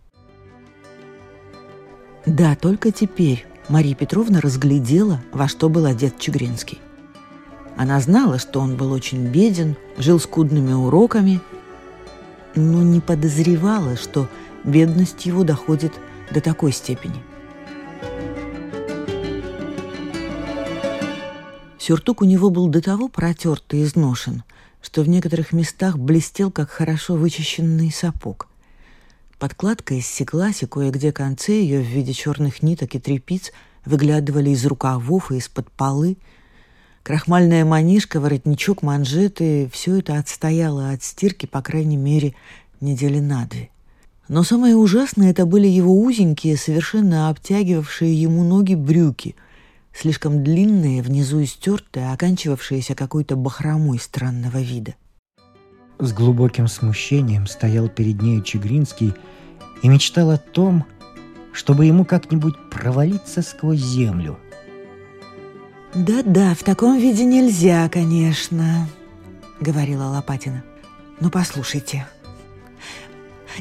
Да, 2.25 2.55
только 2.55 2.91
теперь 2.91 3.45
Мария 3.67 3.95
Петровна 3.95 4.39
разглядела, 4.39 5.19
во 5.33 5.47
что 5.47 5.67
был 5.67 5.85
одет 5.85 6.19
Чегринский. 6.19 6.79
Она 7.75 7.99
знала, 7.99 8.37
что 8.37 8.59
он 8.59 8.77
был 8.77 8.91
очень 8.91 9.27
беден, 9.27 9.75
жил 9.97 10.19
скудными 10.19 10.71
уроками– 10.71 11.41
но 12.55 12.83
не 12.83 12.99
подозревала, 12.99 13.95
что 13.95 14.27
бедность 14.63 15.25
его 15.25 15.43
доходит 15.43 15.93
до 16.31 16.41
такой 16.41 16.71
степени. 16.71 17.21
Сюртук 21.85 22.21
у 22.21 22.25
него 22.25 22.49
был 22.49 22.69
до 22.69 22.81
того 22.81 23.09
протерт 23.09 23.73
и 23.73 23.83
изношен, 23.83 24.43
что 24.81 25.01
в 25.01 25.09
некоторых 25.09 25.51
местах 25.51 25.97
блестел, 25.97 26.49
как 26.49 26.69
хорошо 26.69 27.15
вычищенный 27.15 27.91
сапог. 27.91 28.47
Подкладка 29.37 29.99
иссеклась, 29.99 30.63
и 30.63 30.65
кое-где 30.65 31.11
концы 31.11 31.51
ее 31.51 31.81
в 31.81 31.85
виде 31.85 32.13
черных 32.13 32.63
ниток 32.63 32.95
и 32.95 32.99
трепиц 32.99 33.51
выглядывали 33.83 34.51
из 34.51 34.65
рукавов 34.65 35.29
и 35.29 35.39
из-под 35.39 35.69
полы. 35.71 36.15
Крахмальная 37.03 37.65
манишка, 37.65 38.21
воротничок, 38.21 38.81
манжеты— 38.81 39.69
все 39.73 39.97
это 39.97 40.17
отстояло 40.17 40.91
от 40.91 41.03
стирки, 41.03 41.47
по 41.47 41.61
крайней 41.61 41.97
мере, 41.97 42.33
недели 42.79 43.19
на 43.19 43.45
две. 43.45 43.71
Но 44.29 44.43
самое 44.43 44.77
ужасное 44.77 45.31
это 45.31 45.45
были 45.45 45.67
его 45.67 46.01
узенькие, 46.01 46.55
совершенно 46.55 47.27
обтягивавшие 47.27 48.15
ему 48.15 48.45
ноги 48.45 48.73
брюки, 48.73 49.35
слишком 49.93 50.43
длинные, 50.43 51.01
внизу 51.01 51.43
истертые, 51.43 52.11
оканчивавшиеся 52.11 52.95
какой-то 52.95 53.35
бахромой 53.35 53.99
странного 53.99 54.61
вида. 54.61 54.95
С 55.99 56.11
глубоким 56.11 56.67
смущением 56.67 57.47
стоял 57.47 57.87
перед 57.87 58.21
ней 58.21 58.41
Чегринский 58.41 59.13
и 59.81 59.87
мечтал 59.87 60.31
о 60.31 60.37
том, 60.37 60.85
чтобы 61.51 61.85
ему 61.85 62.03
как-нибудь 62.03 62.55
провалиться 62.69 63.41
сквозь 63.41 63.79
землю. 63.79 64.37
«Да-да, 65.93 66.55
в 66.55 66.63
таком 66.63 66.97
виде 66.97 67.23
нельзя, 67.23 67.87
конечно»,— 67.87 68.87
говорила 69.59 70.05
Лопатина. 70.05 70.63
«Но 71.19 71.29
послушайте, 71.29 72.07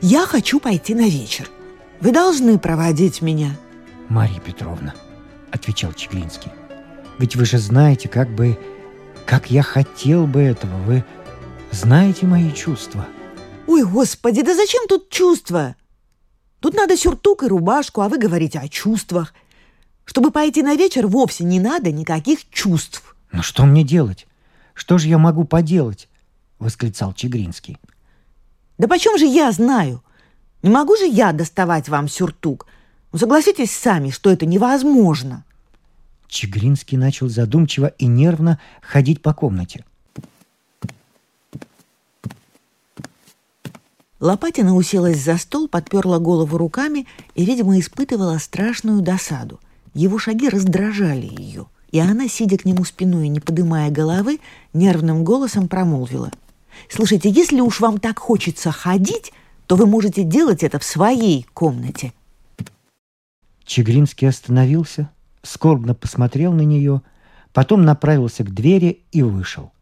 я 0.00 0.26
хочу 0.26 0.58
пойти 0.58 0.94
на 0.94 1.08
вечер. 1.08 1.50
Вы 2.00 2.12
должны 2.12 2.58
проводить 2.58 3.20
меня. 3.20 3.56
Марья 4.08 4.40
Петровна, 4.40 4.94
отвечал 5.52 5.92
Чеглинский. 5.92 6.50
Ведь 7.18 7.36
вы 7.36 7.44
же 7.44 7.58
знаете, 7.58 8.08
как 8.08 8.28
бы, 8.30 8.58
как 9.26 9.50
я 9.50 9.62
хотел 9.62 10.26
бы 10.26 10.40
этого. 10.40 10.76
Вы 10.82 11.04
знаете 11.70 12.26
мои 12.26 12.52
чувства. 12.52 13.06
Ой, 13.66 13.84
господи, 13.84 14.42
да 14.42 14.54
зачем 14.54 14.86
тут 14.88 15.08
чувства? 15.10 15.76
Тут 16.60 16.74
надо 16.74 16.96
сюртук 16.96 17.42
и 17.42 17.46
рубашку, 17.46 18.00
а 18.00 18.08
вы 18.08 18.18
говорите 18.18 18.58
о 18.58 18.68
чувствах. 18.68 19.34
Чтобы 20.04 20.30
пойти 20.30 20.62
на 20.62 20.74
вечер, 20.74 21.06
вовсе 21.06 21.44
не 21.44 21.60
надо 21.60 21.92
никаких 21.92 22.48
чувств. 22.50 23.14
Ну 23.30 23.42
что 23.42 23.64
мне 23.64 23.84
делать? 23.84 24.26
Что 24.74 24.98
же 24.98 25.08
я 25.08 25.18
могу 25.18 25.44
поделать? 25.44 26.08
Восклицал 26.58 27.12
Чегринский. 27.12 27.78
Да 28.78 28.88
почем 28.88 29.18
же 29.18 29.26
я 29.26 29.52
знаю? 29.52 30.02
Не 30.62 30.70
могу 30.70 30.96
же 30.96 31.06
я 31.06 31.32
доставать 31.32 31.88
вам 31.88 32.08
сюртук. 32.08 32.66
Ну, 33.12 33.18
согласитесь 33.18 33.70
сами, 33.70 34.10
что 34.10 34.30
это 34.30 34.46
невозможно. 34.46 35.44
Чегринский 36.28 36.96
начал 36.96 37.28
задумчиво 37.28 37.86
и 37.86 38.06
нервно 38.06 38.58
ходить 38.80 39.20
по 39.20 39.34
комнате. 39.34 39.84
Лопатина 44.18 44.74
уселась 44.74 45.18
за 45.18 45.36
стол, 45.36 45.68
подперла 45.68 46.18
голову 46.18 46.56
руками 46.56 47.06
и, 47.34 47.44
видимо, 47.44 47.78
испытывала 47.78 48.38
страшную 48.38 49.02
досаду. 49.02 49.60
Его 49.94 50.18
шаги 50.18 50.48
раздражали 50.48 51.26
ее, 51.26 51.66
и 51.90 51.98
она, 51.98 52.28
сидя 52.28 52.56
к 52.56 52.64
нему 52.64 52.84
спиной 52.84 53.26
и 53.26 53.28
не 53.28 53.40
подымая 53.40 53.90
головы, 53.90 54.38
нервным 54.72 55.24
голосом 55.24 55.68
промолвила. 55.68 56.30
Слушайте, 56.88 57.28
если 57.30 57.60
уж 57.60 57.80
вам 57.80 57.98
так 57.98 58.18
хочется 58.18 58.70
ходить, 58.70 59.32
то 59.66 59.76
вы 59.76 59.86
можете 59.86 60.22
делать 60.22 60.62
это 60.62 60.78
в 60.78 60.84
своей 60.84 61.46
комнате. 61.52 62.12
Чегринский 63.64 64.28
остановился, 64.28 65.10
скорбно 65.42 65.94
посмотрел 65.94 66.52
на 66.52 66.62
нее, 66.62 67.02
потом 67.52 67.84
направился 67.84 68.44
к 68.44 68.52
двери 68.52 69.04
и 69.12 69.22
вышел. 69.22 69.72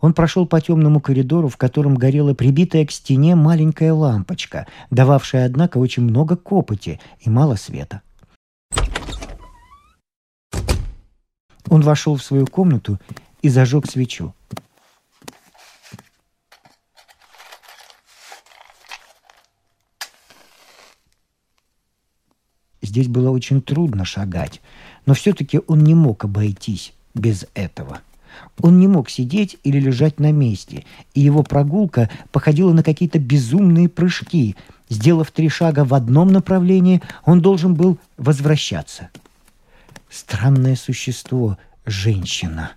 Он 0.00 0.14
прошел 0.14 0.46
по 0.46 0.60
темному 0.60 1.00
коридору, 1.00 1.48
в 1.48 1.56
котором 1.56 1.94
горела 1.94 2.32
прибитая 2.32 2.86
к 2.86 2.90
стене 2.90 3.34
маленькая 3.34 3.92
лампочка, 3.92 4.66
дававшая, 4.90 5.46
однако, 5.46 5.78
очень 5.78 6.02
много 6.02 6.36
копоти 6.36 7.00
и 7.20 7.28
мало 7.28 7.56
света. 7.56 8.00
Он 11.68 11.82
вошел 11.82 12.16
в 12.16 12.22
свою 12.22 12.46
комнату 12.46 12.98
и 13.42 13.48
зажег 13.48 13.86
свечу. 13.88 14.34
Здесь 22.90 23.06
было 23.06 23.30
очень 23.30 23.62
трудно 23.62 24.04
шагать, 24.04 24.60
но 25.06 25.14
все-таки 25.14 25.60
он 25.68 25.84
не 25.84 25.94
мог 25.94 26.24
обойтись 26.24 26.92
без 27.14 27.46
этого. 27.54 28.00
Он 28.60 28.80
не 28.80 28.88
мог 28.88 29.08
сидеть 29.08 29.58
или 29.62 29.78
лежать 29.78 30.18
на 30.18 30.32
месте, 30.32 30.84
и 31.14 31.20
его 31.20 31.44
прогулка 31.44 32.10
походила 32.32 32.72
на 32.72 32.82
какие-то 32.82 33.20
безумные 33.20 33.88
прыжки. 33.88 34.56
Сделав 34.88 35.30
три 35.30 35.48
шага 35.48 35.84
в 35.84 35.94
одном 35.94 36.32
направлении, 36.32 37.00
он 37.24 37.40
должен 37.40 37.74
был 37.76 37.96
возвращаться. 38.16 39.10
Странное 40.10 40.74
существо– 40.74 41.58
женщина, 41.86 42.72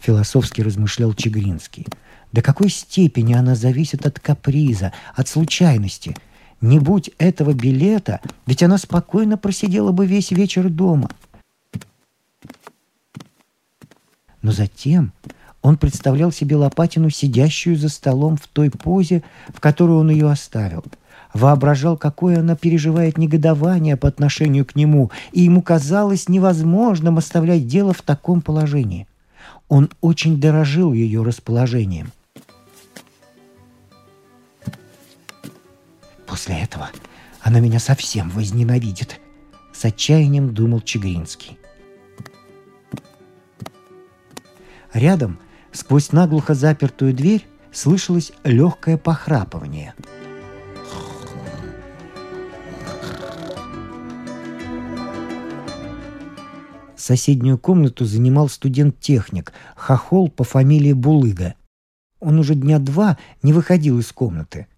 философски 0.00 0.62
размышлял 0.62 1.12
Чегринский. 1.12 1.84
До 2.32 2.40
какой 2.40 2.70
степени 2.70 3.34
она 3.34 3.54
зависит 3.54 4.06
от 4.06 4.18
каприза, 4.18 4.94
от 5.14 5.28
случайности– 5.28 6.16
не 6.60 6.78
будь 6.78 7.10
этого 7.18 7.52
билета, 7.52 8.20
ведь 8.46 8.62
она 8.62 8.78
спокойно 8.78 9.38
просидела 9.38 9.92
бы 9.92 10.06
весь 10.06 10.30
вечер 10.30 10.68
дома. 10.68 11.08
Но 14.42 14.52
затем 14.52 15.12
он 15.62 15.76
представлял 15.76 16.32
себе 16.32 16.56
Лопатину, 16.56 17.10
сидящую 17.10 17.76
за 17.76 17.88
столом 17.88 18.36
в 18.36 18.46
той 18.46 18.70
позе, 18.70 19.22
в 19.48 19.60
которую 19.60 20.00
он 20.00 20.10
ее 20.10 20.30
оставил. 20.30 20.84
Воображал, 21.34 21.96
какое 21.96 22.38
она 22.38 22.56
переживает 22.56 23.18
негодование 23.18 23.96
по 23.96 24.08
отношению 24.08 24.64
к 24.64 24.76
нему, 24.76 25.10
и 25.32 25.42
ему 25.42 25.60
казалось 25.60 26.28
невозможным 26.28 27.18
оставлять 27.18 27.66
дело 27.66 27.92
в 27.92 28.02
таком 28.02 28.40
положении. 28.40 29.06
Он 29.68 29.90
очень 30.00 30.40
дорожил 30.40 30.92
ее 30.92 31.22
расположением. 31.22 32.12
Она 37.48 37.60
меня 37.60 37.78
совсем 37.78 38.28
возненавидит, 38.28 39.20
с 39.72 39.82
отчаянием 39.82 40.52
думал 40.52 40.82
Чигринский. 40.82 41.58
Рядом, 44.92 45.38
сквозь 45.72 46.12
наглухо 46.12 46.52
запертую 46.52 47.14
дверь, 47.14 47.46
слышалось 47.72 48.32
легкое 48.44 48.98
похрапывание. 48.98 49.94
Соседнюю 56.96 57.56
комнату 57.56 58.04
занимал 58.04 58.50
студент-техник, 58.50 59.54
хохол 59.74 60.28
по 60.28 60.44
фамилии 60.44 60.92
Булыга. 60.92 61.54
Он 62.20 62.38
уже 62.38 62.54
дня 62.54 62.78
два 62.78 63.16
не 63.42 63.54
выходил 63.54 63.98
из 63.98 64.12
комнаты– 64.12 64.66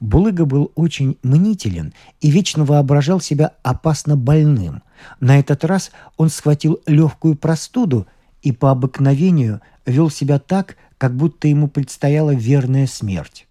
Булыга 0.00 0.44
был 0.44 0.72
очень 0.74 1.16
мнителен 1.22 1.94
и 2.20 2.30
вечно 2.30 2.64
воображал 2.64 3.20
себя 3.20 3.52
опасно 3.62 4.16
больным. 4.16 4.82
На 5.20 5.38
этот 5.38 5.64
раз 5.64 5.90
он 6.16 6.28
схватил 6.28 6.80
легкую 6.86 7.34
простуду 7.36 8.06
и 8.42 8.52
по 8.52 8.70
обыкновению 8.70 9.62
вел 9.86 10.10
себя 10.10 10.38
так, 10.38 10.76
как 10.98 11.16
будто 11.16 11.48
ему 11.48 11.68
предстояла 11.68 12.34
верная 12.34 12.86
смерть. 12.86 13.46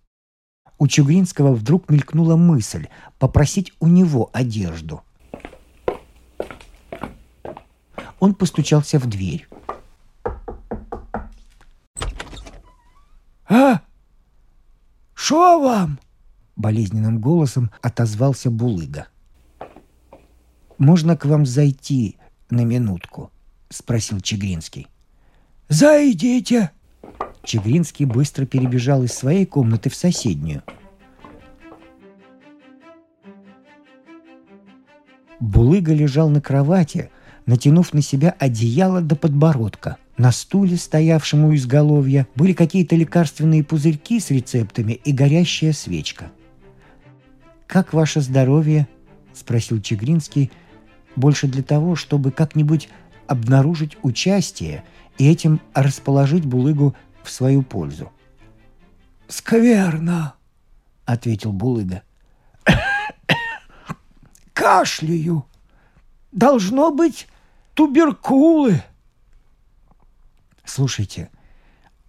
У 0.77 0.87
Чугринского 0.87 1.53
вдруг 1.53 1.89
мелькнула 1.89 2.35
мысль 2.35 2.87
попросить 3.17 3.73
у 3.79 3.87
него 3.87 4.29
одежду. 4.33 5.01
Он 8.19 8.35
постучался 8.35 8.99
в 8.99 9.07
дверь. 9.07 9.47
«А? 13.47 13.81
Шо 15.13 15.59
вам?» 15.59 15.99
Болезненным 16.55 17.19
голосом 17.19 17.71
отозвался 17.81 18.49
Булыга. 18.49 19.07
«Можно 20.77 21.15
к 21.15 21.25
вам 21.25 21.45
зайти 21.45 22.17
на 22.49 22.61
минутку?»— 22.61 23.31
спросил 23.69 24.19
Чегринский. 24.19 24.87
«Зайдите!» 25.69 26.71
Чегринский 27.43 28.05
быстро 28.05 28.45
перебежал 28.45 29.03
из 29.03 29.13
своей 29.13 29.45
комнаты 29.45 29.89
в 29.89 29.95
соседнюю. 29.95 30.63
Булыга 35.39 35.93
лежал 35.93 36.29
на 36.29 36.41
кровати, 36.41 37.11
натянув 37.45 37.93
на 37.93 38.01
себя 38.01 38.35
одеяло 38.39 39.01
до 39.01 39.15
подбородка. 39.15 39.97
На 40.17 40.31
стуле, 40.31 40.77
стоявшем 40.77 41.45
у 41.45 41.53
изголовья, 41.53 42.27
были 42.35 42.53
какие-то 42.53 42.95
лекарственные 42.95 43.63
пузырьки 43.63 44.19
с 44.19 44.31
рецептами 44.31 44.93
и 44.93 45.11
горящая 45.11 45.73
свечка– 45.73 46.31
«Как 47.67 47.93
ваше 47.93 48.21
здоровье?»– 48.21 48.87
спросил 49.33 49.81
Чегринский, 49.81 50.51
больше 51.15 51.47
для 51.47 51.63
того, 51.63 51.95
чтобы 51.95 52.31
как-нибудь 52.31 52.89
обнаружить 53.27 53.97
участие 54.03 54.83
и 55.17 55.29
этим 55.29 55.61
расположить 55.73 56.45
Булыгу 56.45 56.95
в 57.23 57.29
свою 57.29 57.63
пользу. 57.63 58.11
«Скверно»,— 59.27 60.35
ответил 61.05 61.51
Булыга. 61.51 62.03
«Кашляю. 64.53 65.45
Должно 66.31 66.91
быть 66.91 67.27
туберкулы». 67.73 68.83
«Слушайте, 70.63 71.29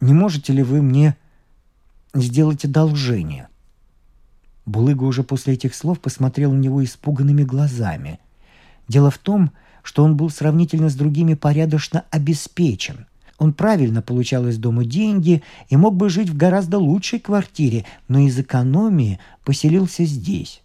не 0.00 0.12
можете 0.12 0.52
ли 0.52 0.62
вы 0.62 0.82
мне 0.82 1.16
сделать 2.14 2.64
одолжение?» 2.64 3.48
Булыга 4.66 5.05
уже 5.05 5.22
после 5.22 5.55
этих 5.55 5.74
слов 5.74 6.00
посмотрел 6.00 6.52
на 6.52 6.59
него 6.59 6.85
испуганными 6.85 7.44
глазами. 7.44 8.18
Дело 8.88 9.11
в 9.11 9.18
том, 9.18 9.52
что 9.83 10.02
он 10.02 10.16
был 10.16 10.29
сравнительно 10.29 10.88
с 10.90 10.94
другими 10.94 11.35
порядочно 11.35 12.05
обеспечен. 12.11 13.07
Он 13.38 13.52
правильно 13.52 14.02
получал 14.02 14.48
из 14.48 14.59
дома 14.59 14.85
деньги 14.85 15.42
и 15.68 15.76
мог 15.76 15.94
бы 15.94 16.09
жить 16.09 16.31
в 16.31 16.37
гораздо 16.37 16.79
лучшей 16.79 17.20
квартире, 17.20 17.85
но 18.09 18.18
из 18.20 18.38
экономии 18.38 19.20
поселился 19.44 20.05
здесь. 20.05 20.62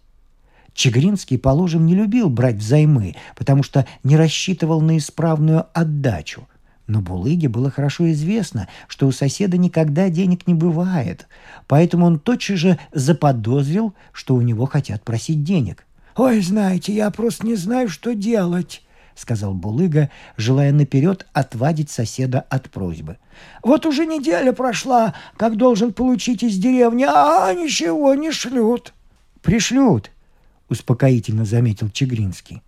Чегринский, 0.74 1.38
положим, 1.38 1.86
не 1.86 1.94
любил 1.94 2.30
брать 2.30 2.56
взаймы, 2.56 3.14
потому 3.36 3.62
что 3.62 3.86
не 4.02 4.16
рассчитывал 4.16 4.80
на 4.80 4.96
исправную 4.96 5.66
отдачу. 5.74 6.48
Но 6.92 7.00
Булыге 7.00 7.48
было 7.48 7.70
хорошо 7.70 8.12
известно, 8.12 8.68
что 8.86 9.06
у 9.06 9.12
соседа 9.12 9.56
никогда 9.56 10.10
денег 10.10 10.46
не 10.46 10.52
бывает, 10.52 11.26
поэтому 11.66 12.04
он 12.04 12.18
тотчас 12.18 12.58
же 12.58 12.78
заподозрил, 12.92 13.94
что 14.12 14.34
у 14.34 14.42
него 14.42 14.66
хотят 14.66 15.02
просить 15.02 15.42
денег. 15.42 15.86
«Ой, 16.16 16.42
знаете, 16.42 16.92
я 16.92 17.10
просто 17.10 17.46
не 17.46 17.54
знаю, 17.54 17.88
что 17.88 18.14
делать»,— 18.14 18.82
сказал 19.14 19.54
Булыга, 19.54 20.10
желая 20.36 20.70
наперед 20.70 21.26
отвадить 21.32 21.88
соседа 21.88 22.40
от 22.40 22.68
просьбы. 22.68 23.16
«Вот 23.62 23.86
уже 23.86 24.04
неделя 24.04 24.52
прошла, 24.52 25.14
как 25.38 25.56
должен 25.56 25.94
получить 25.94 26.42
из 26.42 26.58
деревни, 26.58 27.06
а 27.08 27.54
ничего 27.54 28.14
не 28.14 28.32
шлют». 28.32 28.92
«Пришлют»,— 29.40 30.10
успокоительно 30.68 31.46
заметил 31.46 31.88
Чегринский. 31.88 32.62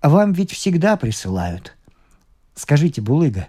«Вам 0.00 0.32
ведь 0.32 0.52
всегда 0.52 0.96
присылают. 0.96 1.76
Скажите, 2.54 3.02
Булыга, 3.02 3.48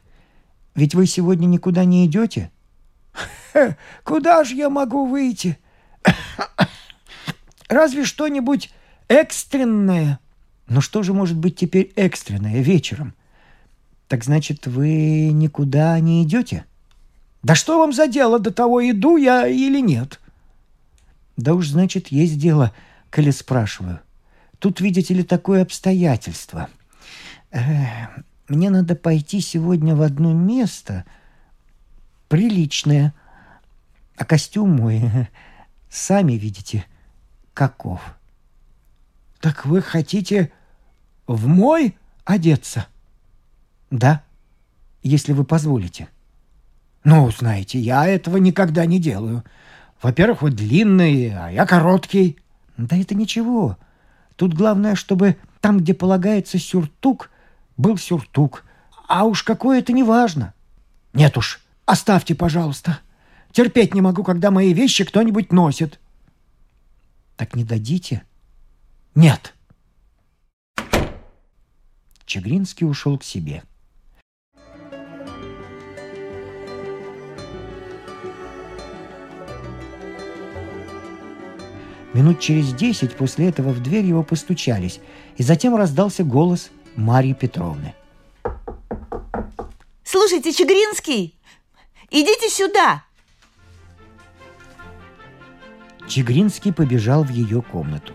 ведь 0.78 0.96
вы 0.96 1.08
сегодня 1.08 1.48
никуда 1.48 1.84
не 1.84 2.06
идете?» 2.06 2.52
«Куда 4.04 4.44
же 4.44 4.56
я 4.56 4.70
могу 4.70 5.08
выйти? 5.08 5.58
Разве 7.68 8.06
что-нибудь 8.06 8.72
экстренное?» 9.10 10.20
«Но 10.70 10.80
что 10.80 11.02
же 11.02 11.14
может 11.14 11.38
быть 11.38 11.56
теперь 11.56 11.92
экстренное 11.96 12.62
вечером? 12.62 13.16
Так 14.08 14.24
значит, 14.24 14.68
вы 14.68 15.30
никуда 15.34 16.00
не 16.00 16.24
идете?» 16.24 16.66
«Да 17.42 17.56
что 17.56 17.80
вам 17.80 17.92
за 17.92 18.08
дело 18.08 18.40
до 18.40 18.52
того, 18.52 18.88
иду 18.88 19.18
я 19.18 19.48
или 19.48 19.82
нет?» 19.82 20.20
«Да 21.38 21.54
уж, 21.54 21.70
значит, 21.70 22.10
есть 22.10 22.38
дело, 22.38 22.74
коли 23.10 23.32
спрашиваю. 23.32 24.00
Тут, 24.60 24.82
видите 24.82 25.14
ли, 25.14 25.24
такое 25.24 25.62
обстоятельство. 25.64 26.70
Мне 28.48 28.70
надо 28.70 28.96
пойти 28.96 29.42
сегодня 29.42 29.96
в 29.96 30.02
одно 30.02 30.34
место 30.34 31.06
приличное. 32.30 33.14
А 34.16 34.26
костюм 34.26 34.78
мой, 34.78 35.02
сами 35.90 36.34
видите, 36.34 36.86
каков. 37.54 38.02
Так 39.42 39.66
вы 39.66 39.82
хотите 39.82 40.52
в 41.28 41.48
мой 41.48 41.98
одеться? 42.24 42.88
Да, 43.92 44.24
если 45.04 45.34
вы 45.34 45.44
позволите. 45.44 46.08
Ну, 47.04 47.30
знаете, 47.32 47.80
я 47.80 48.08
этого 48.08 48.38
никогда 48.38 48.86
не 48.86 49.00
делаю. 49.00 49.44
Во-первых, 50.02 50.42
вы 50.42 50.52
длинный, 50.52 51.34
а 51.36 51.50
я 51.50 51.66
короткий. 51.66 52.38
Да 52.78 52.96
это 52.98 53.14
ничего. 53.14 53.78
Тут 54.36 54.54
главное, 54.54 54.96
чтобы 54.96 55.38
там, 55.60 55.80
где 55.80 55.94
полагается 55.94 56.58
сюртук– 56.58 57.30
был 57.78 57.98
сюртук. 57.98 58.66
А 59.08 59.24
уж 59.24 59.44
какое 59.44 59.80
это 59.80 59.94
не 59.94 60.04
важно. 60.04 60.54
Нет 61.14 61.38
уж, 61.38 61.62
оставьте, 61.86 62.36
пожалуйста. 62.36 63.00
Терпеть 63.52 63.94
не 63.94 64.02
могу, 64.02 64.24
когда 64.24 64.52
мои 64.52 64.74
вещи 64.74 65.06
кто-нибудь 65.06 65.52
носит. 65.52 66.00
Так 67.38 67.56
не 67.56 67.64
дадите? 67.64 68.24
Нет. 69.16 69.54
Чегринский 72.26 72.86
ушел 72.86 73.18
к 73.18 73.24
себе. 73.24 73.64
Минут 82.14 82.40
через 82.40 82.74
десять 82.74 83.16
после 83.16 83.48
этого 83.48 83.70
в 83.70 83.82
дверь 83.82 84.06
его 84.06 84.24
постучались, 84.24 85.00
и 85.38 85.44
затем 85.44 85.76
раздался 85.76 86.24
голос 86.24 86.72
Марьи 86.98 87.34
Петровны. 87.34 87.94
«Слушайте, 90.04 90.52
Чегринский, 90.52 91.38
идите 92.10 92.50
сюда!» 92.50 93.04
Чегринский 96.08 96.74
побежал 96.74 97.24
в 97.24 97.30
ее 97.30 97.62
комнату. 97.62 98.14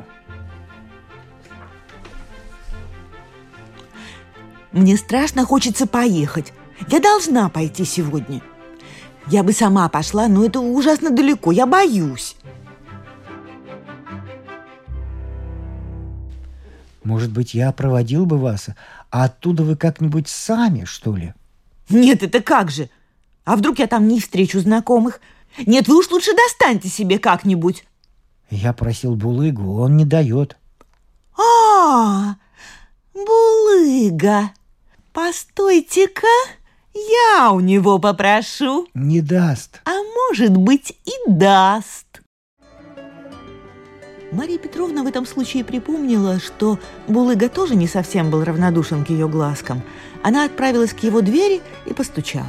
Мне 4.73 4.97
страшно 4.97 5.45
хочется 5.45 5.87
поехать. 5.87 6.53
Я 6.89 6.99
должна 6.99 7.49
пойти 7.51 7.85
сегодня. 7.85 8.43
Я 9.29 9.45
бы 9.45 9.53
сама 9.53 9.89
пошла, 9.89 10.27
но 10.27 10.45
это 10.45 10.59
ужасно 10.59 11.11
далеко. 11.11 11.53
Я 11.53 11.67
боюсь. 11.67 12.35
Может 17.05 17.33
быть, 17.33 17.55
я 17.55 17.73
проводил 17.73 18.27
бы 18.27 18.39
вас, 18.39 18.69
а 19.11 19.25
оттуда 19.25 19.65
вы 19.65 19.77
как-нибудь 19.77 20.29
сами, 20.29 20.85
что 20.85 21.17
ли? 21.17 21.35
Нет, 21.89 22.23
это 22.23 22.41
как 22.41 22.71
же? 22.71 22.89
А 23.45 23.57
вдруг 23.57 23.79
я 23.79 23.87
там 23.87 24.07
не 24.07 24.21
встречу 24.21 24.61
знакомых? 24.61 25.21
Нет, 25.67 25.89
вы 25.89 25.99
уж 25.99 26.11
лучше 26.11 26.31
достаньте 26.35 26.89
себе 26.89 27.19
как-нибудь. 27.19 27.85
Я 28.51 28.73
просил 28.73 29.17
Булыгу, 29.17 29.81
он 29.81 29.97
не 29.97 30.05
дает. 30.05 30.57
А, 31.37 32.37
Булыга, 33.15 34.53
постойте-ка, 35.13 36.27
я 36.95 37.51
у 37.53 37.61
него 37.61 37.99
попрошу. 37.99 38.87
Не 38.95 39.21
даст. 39.21 39.81
А 39.85 40.03
может 40.29 40.57
быть 40.57 40.97
и 41.05 41.13
даст. 41.31 42.22
Мария 44.33 44.59
Петровна 44.59 45.03
в 45.03 45.07
этом 45.07 45.27
случае 45.27 45.63
припомнила, 45.63 46.41
что 46.41 46.79
Булыга 47.07 47.51
тоже 47.51 47.77
не 47.77 47.87
совсем 47.87 48.31
был 48.31 48.43
равнодушен 48.43 49.05
к 49.05 49.11
ее 49.11 49.29
глазкам. 49.29 49.83
Она 50.23 50.47
отправилась 50.47 50.95
к 50.95 51.01
его 51.01 51.21
двери 51.21 51.61
и 51.85 51.93
постучала. 51.93 52.47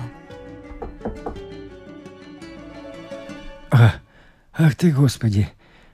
Ах, 3.69 3.96
ах 4.54 4.76
ты, 4.76 4.91
Господи! 4.91 5.50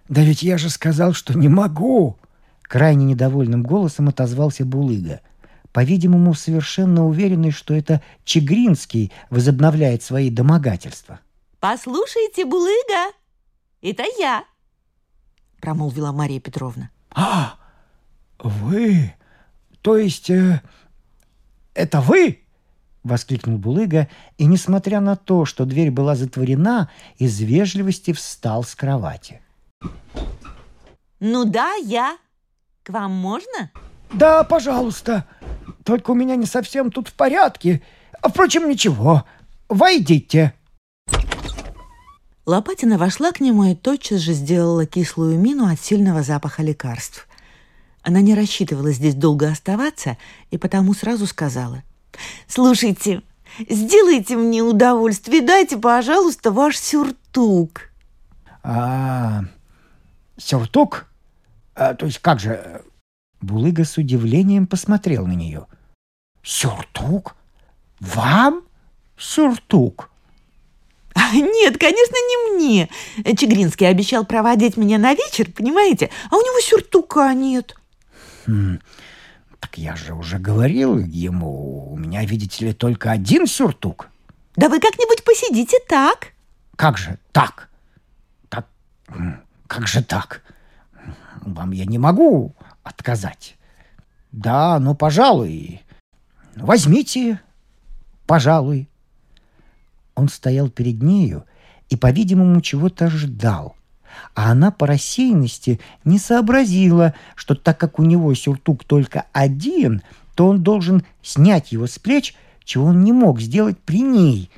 Да 0.07 0.21
ведь 0.21 0.43
я 0.43 0.59
же 0.59 0.69
сказал, 0.69 1.13
что 1.13 1.33
не 1.33 1.47
могу! 1.47 2.17
Крайне 2.61 3.05
недовольным 3.05 3.63
голосом 3.63 4.09
отозвался 4.09 4.65
Булыга. 4.65 5.21
По-видимому, 5.71 6.35
совершенно 6.35 7.07
уверенный, 7.07 7.51
что 7.51 7.73
это 7.73 8.01
Чегринский 8.25 9.11
возобновляет 9.31 10.03
свои 10.03 10.29
домогательства. 10.29 11.19
«Послушайте, 11.59 12.45
Булыга, 12.45 13.11
это 13.81 14.03
я!»— 14.19 14.43
промолвила 15.59 16.11
Мария 16.11 16.39
Петровна. 16.39 16.89
«А, 17.11 17.55
вы? 18.39 19.13
То 19.81 19.97
есть 19.97 20.29
э, 20.29 20.61
это 21.73 22.01
вы?»— 22.01 22.39
воскликнул 23.03 23.57
Булыга, 23.57 24.09
и, 24.37 24.45
несмотря 24.45 24.99
на 24.99 25.15
то, 25.15 25.45
что 25.45 25.65
дверь 25.65 25.91
была 25.91 26.15
затворена, 26.15 26.89
из 27.17 27.39
вежливости 27.39 28.13
встал 28.13 28.63
с 28.63 28.75
кровати. 28.75 29.41
«Ну 31.19 31.45
да, 31.45 31.73
я. 31.75 32.17
К 32.83 32.89
вам 32.89 33.11
можно?» 33.11 33.71
«Да, 34.11 34.43
пожалуйста. 34.43 35.25
Только 35.83 36.11
у 36.11 36.13
меня 36.15 36.35
не 36.35 36.45
совсем 36.45 36.91
тут 36.91 37.07
в 37.07 37.13
порядке. 37.13 37.81
А, 38.21 38.29
впрочем, 38.29 38.69
ничего. 38.69 39.25
Войдите». 39.69 40.53
Лопатина 42.49 42.97
вошла 42.97 43.31
к 43.31 43.41
нему 43.41 43.65
и 43.65 43.75
тотчас 43.75 44.21
же 44.21 44.33
сделала 44.33 44.87
кислую 44.87 45.37
мину 45.37 45.67
от 45.67 45.79
сильного 45.79 46.23
запаха 46.23 46.63
лекарств. 46.63 47.27
Она 48.01 48.21
не 48.21 48.33
рассчитывала 48.33 48.91
здесь 48.91 49.13
долго 49.13 49.51
оставаться 49.51 50.17
и 50.49 50.57
потому 50.57 50.95
сразу 50.95 51.27
сказала. 51.27 51.83
«Слушайте, 52.47 53.21
сделайте 53.69 54.35
мне 54.35 54.63
удовольствие, 54.63 55.43
дайте, 55.43 55.77
пожалуйста, 55.77 56.51
ваш 56.51 56.79
сюртук». 56.79 57.91
«А, 58.63 59.43
сюртук? 60.35 61.05
А, 61.75 61.93
то 61.93 62.07
есть 62.07 62.17
как 62.17 62.39
же?» 62.39 62.81
Булыга 63.41 63.85
с 63.85 63.95
удивлением 63.99 64.65
посмотрел 64.65 65.27
на 65.27 65.33
нее. 65.33 65.67
«Сюртук? 66.41 67.35
Вам 67.99 68.63
сюртук?» 69.19 70.09
Нет, 71.33 71.77
конечно, 71.77 72.15
не 72.15 72.55
мне. 72.55 72.89
Чегринский 73.35 73.87
обещал 73.87 74.25
проводить 74.25 74.77
меня 74.77 74.97
на 74.97 75.13
вечер, 75.13 75.51
понимаете? 75.51 76.09
А 76.29 76.35
у 76.35 76.41
него 76.41 76.59
сюртука 76.61 77.33
нет. 77.33 77.75
Хм, 78.45 78.79
так 79.59 79.77
я 79.77 79.95
же 79.95 80.13
уже 80.13 80.39
говорил 80.39 80.97
ему, 80.97 81.91
у 81.91 81.97
меня, 81.97 82.23
видите 82.25 82.65
ли, 82.65 82.73
только 82.73 83.11
один 83.11 83.47
сюртук. 83.47 84.07
Да 84.55 84.69
вы 84.69 84.79
как-нибудь 84.79 85.23
посидите 85.23 85.77
так. 85.87 86.33
Как 86.75 86.97
же 86.97 87.17
так? 87.31 87.69
Так, 88.49 88.67
как 89.67 89.87
же 89.87 90.03
так? 90.03 90.41
Вам 91.41 91.71
я 91.71 91.85
не 91.85 91.97
могу 91.97 92.53
отказать. 92.83 93.55
Да, 94.31 94.79
ну, 94.79 94.95
пожалуй, 94.95 95.81
возьмите, 96.55 97.39
пожалуй. 98.25 98.88
Он 100.19 100.27
стоял 100.27 100.69
перед 100.69 101.01
нею 101.01 101.45
и, 101.89 101.95
по-видимому, 101.95 102.59
чего-то 102.61 103.09
ждал. 103.09 103.75
А 104.35 104.51
она 104.51 104.69
по 104.69 104.85
рассеянности 104.85 105.79
не 106.03 106.19
сообразила, 106.19 107.13
что 107.35 107.55
так 107.55 107.79
как 107.79 107.99
у 107.99 108.03
него 108.03 108.33
сюртук 108.33 108.83
только 108.83 109.25
один, 109.31 110.01
то 110.35 110.47
он 110.47 110.61
должен 110.61 111.05
снять 111.21 111.71
его 111.71 111.87
с 111.87 111.97
плеч, 111.99 112.35
чего 112.65 112.87
он 112.87 113.03
не 113.03 113.13
мог 113.13 113.39
сделать 113.39 113.79
при 113.79 114.01
ней, 114.01 114.51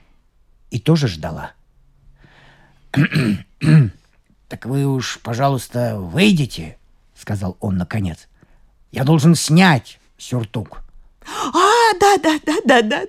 и 0.72 0.80
тоже 0.80 1.08
ждала. 1.08 1.52
«Так 4.48 4.66
вы 4.66 4.86
уж, 4.88 5.20
пожалуйста, 5.22 6.00
выйдите»,— 6.00 6.78
сказал 7.16 7.56
он 7.60 7.78
наконец. 7.78 8.28
«Я 8.92 9.04
должен 9.04 9.36
снять 9.36 10.00
сюртук». 10.18 10.82
А, 11.26 11.94
да, 12.00 12.18
да, 12.18 12.40
да, 12.46 12.56
да, 12.66 12.82
да. 12.82 13.02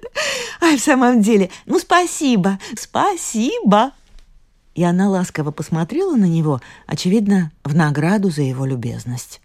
Ай, 0.60 0.76
в 0.76 0.80
самом 0.80 1.22
деле, 1.22 1.50
ну 1.66 1.78
спасибо, 1.78 2.58
спасибо. 2.76 3.92
И 4.74 4.82
она 4.82 5.08
ласково 5.08 5.50
посмотрела 5.50 6.16
на 6.16 6.24
него, 6.24 6.60
очевидно, 6.86 7.52
в 7.64 7.74
награду 7.74 8.30
за 8.30 8.42
его 8.42 8.64
любезность. 8.64 9.40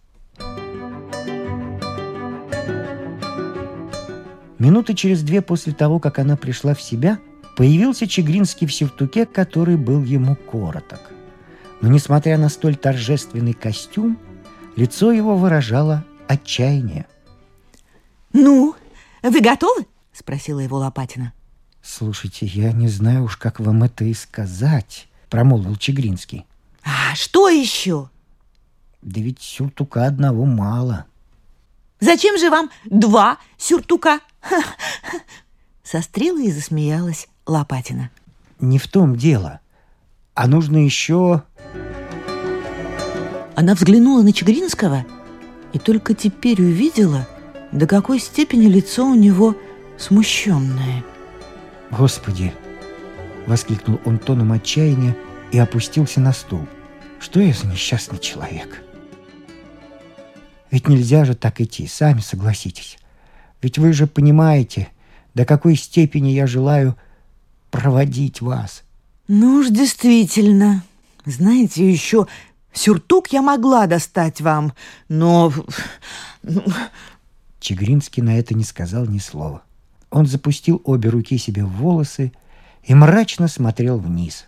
Минуты 4.58 4.96
через 4.96 5.22
две 5.22 5.42
после 5.42 5.74
того, 5.74 6.00
как 6.00 6.20
она 6.20 6.36
пришла 6.36 6.74
в 6.74 6.82
себя, 6.82 7.20
появился 7.56 8.08
Чегринский 8.08 8.68
в 8.68 8.74
сюртуке, 8.74 9.26
который 9.26 9.76
был 9.76 10.04
ему 10.04 10.36
короток. 10.36 11.12
Но, 11.82 11.90
несмотря 11.90 12.38
на 12.38 12.50
столь 12.50 12.76
торжественный 12.76 13.54
костюм, 13.54 14.18
лицо 14.76 15.12
его 15.12 15.36
выражало 15.36 16.06
отчаяние– 16.28 17.06
«Ну, 18.34 18.76
вы 19.24 19.42
готовы?»— 19.42 19.86
спросила 20.14 20.60
его 20.60 20.78
Лопатина. 20.78 21.34
«Слушайте, 21.82 22.46
я 22.46 22.72
не 22.74 22.88
знаю 22.88 23.24
уж, 23.24 23.38
как 23.38 23.60
вам 23.60 23.84
это 23.84 24.04
и 24.04 24.14
сказать»,— 24.14 25.08
промолвил 25.30 25.76
Чегринский. 25.76 26.46
«А 26.84 27.16
что 27.16 27.50
еще?» 27.50 28.10
«Да 29.02 29.22
ведь 29.22 29.42
сюртука 29.42 30.06
одного 30.06 30.46
мало». 30.46 31.06
«Зачем 32.00 32.38
же 32.38 32.50
вам 32.50 32.70
два 32.86 33.38
сюртука?» 33.58 34.20
Сострила 35.84 36.42
и 36.42 36.52
засмеялась 36.52 37.28
Лопатина. 37.46 38.12
«Не 38.60 38.78
в 38.78 38.88
том 38.88 39.16
дело. 39.16 39.62
А 40.34 40.48
нужно 40.48 40.78
еще...» 40.78 41.44
Она 43.56 43.74
взглянула 43.74 44.22
на 44.22 44.34
Чегринского 44.34 45.06
и 45.74 45.80
только 45.80 46.14
теперь 46.14 46.62
увидела, 46.62 47.28
до 47.78 47.86
какой 47.86 48.20
степени 48.20 48.66
лицо 48.66 49.06
у 49.06 49.16
него 49.16 49.56
смущенное. 49.98 51.04
«Господи!»— 51.92 52.54
воскликнул 53.48 54.00
он 54.04 54.18
тоном 54.18 54.52
отчаяния 54.52 55.16
и 55.52 55.60
опустился 55.60 56.20
на 56.20 56.34
стул. 56.34 56.68
«Что 57.20 57.40
я 57.40 57.54
за 57.54 57.68
несчастный 57.68 58.20
человек?» 58.20 58.84
Ведь 60.72 60.88
нельзя 60.88 61.24
же 61.24 61.36
так 61.36 61.62
идти, 61.62 61.88
сами 61.88 62.20
согласитесь. 62.20 62.98
Ведь 63.62 63.78
вы 63.78 63.94
же 63.94 64.06
понимаете, 64.06 64.90
до 65.34 65.46
какой 65.46 65.76
степени 65.76 66.30
я 66.30 66.46
желаю 66.46 66.98
проводить 67.72 68.42
вас. 68.42 68.84
Ну 69.28 69.56
уж 69.56 69.68
действительно. 69.70 70.84
Знаете, 71.26 71.90
еще 71.90 72.28
сюртук 72.74 73.28
я 73.28 73.42
могла 73.42 73.88
достать 73.88 74.42
вам, 74.42 74.74
но... 75.10 75.54
Чегринский 77.60 78.22
на 78.24 78.38
это 78.38 78.54
не 78.56 78.64
сказал 78.64 79.06
ни 79.06 79.20
слова. 79.20 79.64
Он 80.10 80.26
запустил 80.26 80.82
обе 80.86 81.10
руки 81.10 81.38
себе 81.38 81.64
в 81.64 81.70
волосы 81.70 82.32
и 82.84 82.94
мрачно 82.94 83.48
смотрел 83.48 83.98
вниз. 83.98 84.46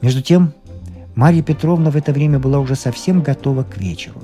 Между 0.00 0.20
тем, 0.20 0.52
Марья 1.14 1.42
Петровна 1.42 1.90
в 1.90 1.96
это 1.96 2.12
время 2.12 2.38
была 2.38 2.58
уже 2.58 2.74
совсем 2.74 3.22
готова 3.22 3.62
к 3.62 3.76
вечеру. 3.76 4.20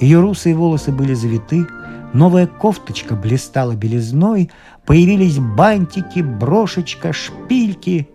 Ее 0.00 0.20
русые 0.20 0.54
волосы 0.54 0.92
были 0.92 1.14
завиты, 1.14 1.66
новая 2.12 2.46
кофточка 2.46 3.16
блистала 3.16 3.74
белизной, 3.74 4.50
появились 4.86 5.38
бантики, 5.38 6.20
брошечка, 6.20 7.12
шпильки. 7.12 8.08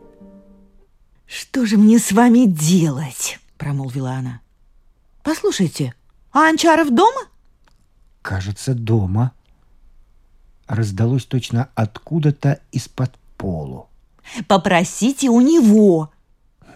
«Что 1.25 1.65
же 1.65 1.77
мне 1.77 1.99
с 1.99 2.11
вами 2.11 2.45
делать?»– 2.45 3.39
промолвила 3.57 4.11
она. 4.11 4.41
«Послушайте, 5.23 5.93
а 6.31 6.49
Анчаров 6.49 6.89
дома?» 6.89 7.21
«Кажется, 8.21 8.73
дома». 8.73 9.31
Раздалось 10.67 11.25
точно 11.25 11.69
откуда-то 11.75 12.61
из-под 12.71 13.17
полу. 13.37 13.87
«Попросите 14.47 15.29
у 15.29 15.41
него!» 15.41 16.11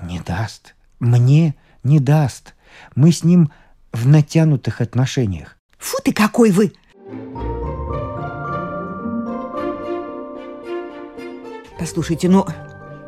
Не 0.01 0.19
даст. 0.19 0.75
Мне 0.99 1.55
не 1.83 1.99
даст. 1.99 2.53
Мы 2.95 3.11
с 3.11 3.23
ним 3.23 3.51
в 3.91 4.07
натянутых 4.07 4.81
отношениях. 4.81 5.57
Фу 5.77 5.97
ты 6.03 6.13
какой 6.13 6.51
вы! 6.51 6.73
Послушайте, 11.79 12.27
ну, 12.27 12.45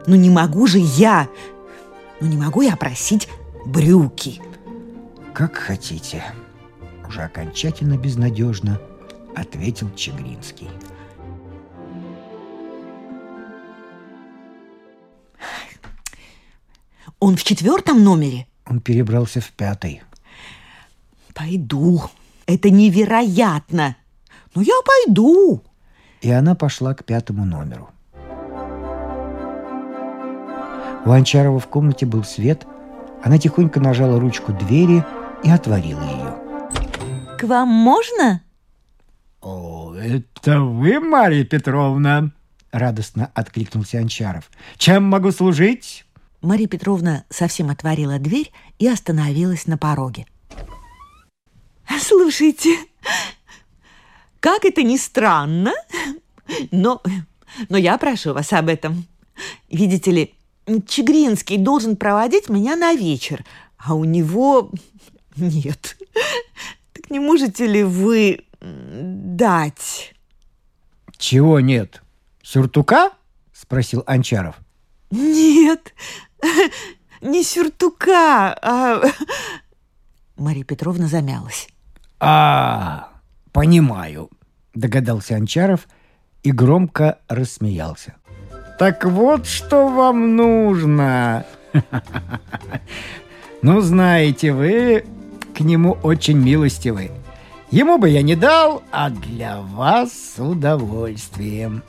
ну 0.09 0.15
не 0.15 0.31
могу 0.31 0.65
же 0.65 0.79
я, 0.79 1.29
ну 2.19 2.27
не 2.27 2.35
могу 2.35 2.61
я 2.61 2.75
просить 2.75 3.29
брюки. 3.63 4.41
Как 5.35 5.55
хотите. 5.55 6.23
Уже 7.07 7.21
окончательно 7.21 7.95
безнадежно 7.95 8.81
ответил 9.35 9.93
Чегринский. 9.95 10.67
Он 17.19 17.35
в 17.35 17.43
четвертом 17.43 18.03
номере? 18.03 18.47
Он 18.65 18.79
перебрался 18.79 19.41
в 19.41 19.51
пятый. 19.51 20.01
Пойду. 21.35 22.01
Это 22.47 22.71
невероятно. 22.71 23.95
Но 24.55 24.63
я 24.63 24.73
пойду. 24.83 25.63
И 26.21 26.31
она 26.31 26.55
пошла 26.55 26.95
к 26.95 27.05
пятому 27.05 27.45
номеру. 27.45 27.89
У 31.05 31.11
Анчарова 31.11 31.59
в 31.59 31.67
комнате 31.67 32.05
был 32.05 32.23
свет. 32.23 32.65
Она 33.23 33.37
тихонько 33.37 33.79
нажала 33.79 34.19
ручку 34.19 34.53
двери 34.53 35.03
и 35.43 35.49
отворила 35.49 36.01
ее. 36.01 37.37
К 37.37 37.43
вам 37.43 37.69
можно? 37.69 38.41
О, 39.41 39.93
это 39.95 40.61
вы, 40.61 40.99
Марья 40.99 41.43
Петровна? 41.45 42.31
Радостно 42.71 43.31
откликнулся 43.33 43.99
Анчаров. 43.99 44.49
Чем 44.77 45.03
могу 45.03 45.31
служить? 45.31 46.05
Мария 46.41 46.67
Петровна 46.67 47.25
совсем 47.29 47.69
отворила 47.69 48.19
дверь 48.19 48.51
и 48.77 48.87
остановилась 48.87 49.67
на 49.67 49.77
пороге. 49.77 50.25
«Слушайте, 51.99 52.77
как 54.39 54.63
это 54.63 54.83
ни 54.83 54.95
странно, 54.95 55.73
но, 56.71 57.01
но 57.67 57.77
я 57.77 57.97
прошу 57.97 58.33
вас 58.33 58.53
об 58.53 58.69
этом. 58.69 59.05
Видите 59.69 60.11
ли, 60.11 60.35
Чегринский 60.87 61.57
должен 61.57 61.95
проводить 61.95 62.49
меня 62.49 62.75
на 62.75 62.93
вечер, 62.93 63.45
а 63.77 63.95
у 63.95 64.03
него 64.03 64.71
нет. 65.35 65.97
Так 66.93 67.09
не 67.09 67.19
можете 67.19 67.65
ли 67.67 67.83
вы 67.83 68.45
дать?» 68.61 70.13
«Чего 71.17 71.59
нет? 71.59 72.01
Сюртука?»– 72.41 73.11
спросил 73.53 74.03
Анчаров. 74.05 74.55
«Нет, 75.11 75.93
не 77.21 77.43
сюртука, 77.43 78.57
а...» 78.61 79.01
Мария 80.37 80.63
Петровна 80.63 81.07
замялась. 81.07 81.67
«А, 82.19 83.11
понимаю»,— 83.51 84.29
догадался 84.73 85.35
Анчаров 85.35 85.87
и 86.43 86.51
громко 86.51 87.19
рассмеялся. 87.27 88.15
«Так 88.79 89.03
вот, 89.03 89.45
что 89.45 89.89
вам 89.89 90.37
нужно!» 90.37 91.45
«Ну, 93.61 93.81
знаете, 93.81 94.53
вы 94.53 95.03
к 95.53 95.59
нему 95.59 95.97
очень 96.01 96.37
милостивы. 96.37 97.11
Ему 97.71 97.97
бы 97.97 98.07
я 98.07 98.21
не 98.21 98.37
дал, 98.37 98.81
а 98.89 99.09
для 99.09 99.59
вас 99.59 100.13
с 100.13 100.41
удовольствием». 100.41 101.83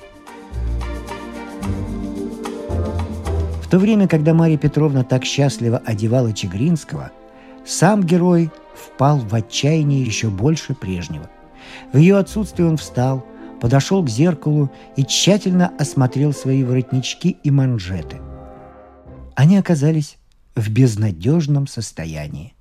В 3.63 3.71
то 3.71 3.79
время, 3.79 4.09
когда 4.09 4.35
Марья 4.35 4.59
Петровна 4.59 5.05
так 5.05 5.25
счастливо 5.25 5.81
одевала 5.87 6.33
Чегринского, 6.33 7.13
сам 7.65 8.03
герой 8.03 8.51
впал 8.75 9.19
в 9.19 9.33
отчаяние 9.33 10.03
еще 10.03 10.27
больше 10.27 10.75
прежнего. 10.75 11.31
В 11.93 11.99
ее 11.99 12.17
отсутствие 12.17 12.69
он 12.69 12.79
встал, 12.79 13.25
подошел 13.61 14.03
к 14.03 14.09
зеркалу 14.09 14.71
и 14.97 15.05
тщательно 15.05 15.73
осмотрел 15.79 16.33
свои 16.33 16.65
воротнички 16.65 17.37
и 17.43 17.51
манжеты. 17.51 18.21
Они 19.37 19.57
оказались 19.57 20.19
в 20.55 20.71
безнадежном 20.71 21.67
состоянии. 21.67 22.55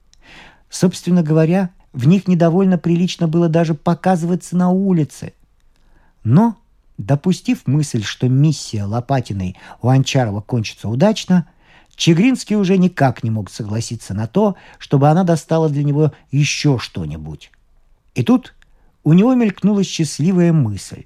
Собственно 0.70 1.24
говоря, 1.24 1.72
в 1.94 2.08
них 2.08 2.28
недовольно 2.28 2.78
прилично 2.78 3.28
было 3.28 3.50
даже 3.50 3.74
показываться 3.74 4.56
на 4.56 4.70
улице. 4.70 5.34
Но 6.24 6.56
Допустив 7.00 7.66
мысль, 7.66 8.04
что 8.04 8.28
миссия 8.28 8.84
Лопатиной 8.84 9.56
у 9.82 9.88
Анчарова 9.88 10.42
кончится 10.42 10.90
удачно, 10.90 11.48
Чегринский 11.96 12.58
уже 12.58 12.78
никак 12.78 13.24
не 13.24 13.30
мог 13.30 13.50
согласиться 13.50 14.14
на 14.14 14.28
то, 14.28 14.56
чтобы 14.80 15.08
она 15.08 15.24
достала 15.24 15.70
для 15.70 15.86
него 15.86 16.12
еще 16.30 16.78
что-нибудь. 16.78 17.52
И 18.16 18.24
тут 18.24 18.54
у 19.04 19.14
него 19.14 19.34
мелькнула 19.34 19.84
счастливая 19.84 20.54
мысль. 20.54 21.06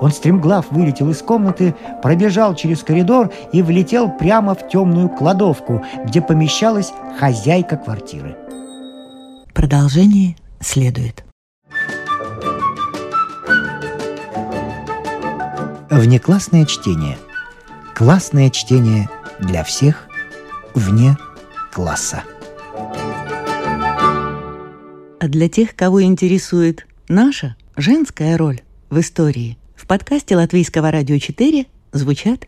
Он 0.00 0.10
стремглав 0.10 0.70
вылетел 0.70 1.10
из 1.10 1.22
комнаты, 1.22 1.74
пробежал 2.02 2.54
через 2.54 2.82
коридор 2.82 3.32
и 3.52 3.62
влетел 3.62 4.10
прямо 4.10 4.54
в 4.54 4.68
темную 4.68 5.08
кладовку, 5.08 5.84
где 6.04 6.20
помещалась 6.20 6.92
хозяйка 7.18 7.76
квартиры. 7.76 8.36
Продолжение 9.54 10.36
следует. 10.60 11.24
Внеклассное 15.90 16.66
чтение. 16.66 17.16
Классное 17.94 18.50
чтение 18.50 19.08
для 19.40 19.64
всех 19.64 20.08
вне 20.74 21.16
класса. 21.72 22.22
А 25.18 25.28
для 25.28 25.48
тех, 25.48 25.74
кого 25.74 26.02
интересует 26.02 26.86
наша 27.08 27.56
женская 27.74 28.36
роль 28.36 28.60
в 28.90 29.00
истории, 29.00 29.56
в 29.74 29.86
подкасте 29.86 30.36
Латвийского 30.36 30.90
радио 30.90 31.18
4 31.18 31.66
звучат 31.92 32.46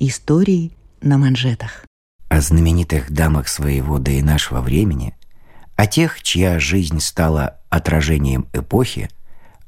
истории 0.00 0.72
на 1.00 1.16
манжетах. 1.16 1.84
О 2.28 2.40
знаменитых 2.40 3.12
дамах 3.12 3.46
своего 3.46 3.98
да 3.98 4.10
и 4.10 4.20
нашего 4.20 4.60
времени, 4.60 5.14
о 5.76 5.86
тех, 5.86 6.20
чья 6.24 6.58
жизнь 6.58 6.98
стала 6.98 7.60
отражением 7.70 8.48
эпохи, 8.52 9.10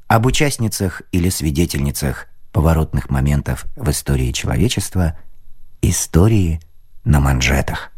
об 0.07 0.25
участницах 0.25 1.03
или 1.13 1.29
свидетельницах 1.29 2.27
поворотных 2.51 3.09
моментов 3.09 3.65
в 3.77 3.89
истории 3.89 4.33
человечества, 4.33 5.17
истории 5.81 6.59
на 7.05 7.21
манжетах. 7.21 7.90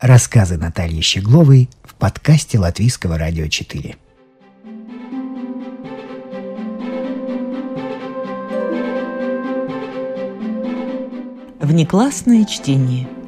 Рассказы 0.00 0.56
Натальи 0.56 1.02
Щегловой 1.02 1.68
в 1.84 1.94
подкасте 1.94 2.58
Латвийского 2.58 3.18
радио 3.18 3.48
4. 3.48 3.96
Внеклассное 11.60 12.46
чтение– 12.46 13.06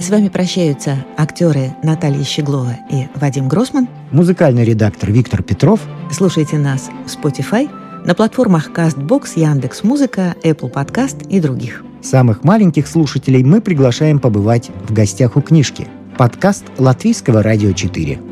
С 0.00 0.08
вами 0.08 0.28
прощаются 0.28 1.04
актеры 1.18 1.76
Наталья 1.82 2.24
Щеглова 2.24 2.74
и 2.90 3.06
Вадим 3.16 3.48
Гросман. 3.48 3.86
Музыкальный 4.10 4.64
редактор 4.64 5.12
Виктор 5.12 5.42
Петров. 5.42 5.80
Слушайте 6.10 6.56
нас 6.56 6.88
в 7.06 7.14
Spotify, 7.14 7.70
на 8.04 8.14
платформах 8.14 8.70
CastBox, 8.70 9.32
Яндекс.Музыка, 9.36 10.34
Apple 10.42 10.72
Podcast 10.72 11.28
и 11.28 11.40
других. 11.40 11.84
Самых 12.02 12.44
маленьких 12.44 12.86
слушателей 12.86 13.42
мы 13.42 13.60
приглашаем 13.60 14.18
побывать 14.18 14.70
в 14.88 14.92
гостях 14.92 15.36
у 15.36 15.42
книжки. 15.42 15.88
Подкаст 16.16 16.64
Латвийского 16.78 17.42
радио 17.42 17.72
4. 17.72 18.29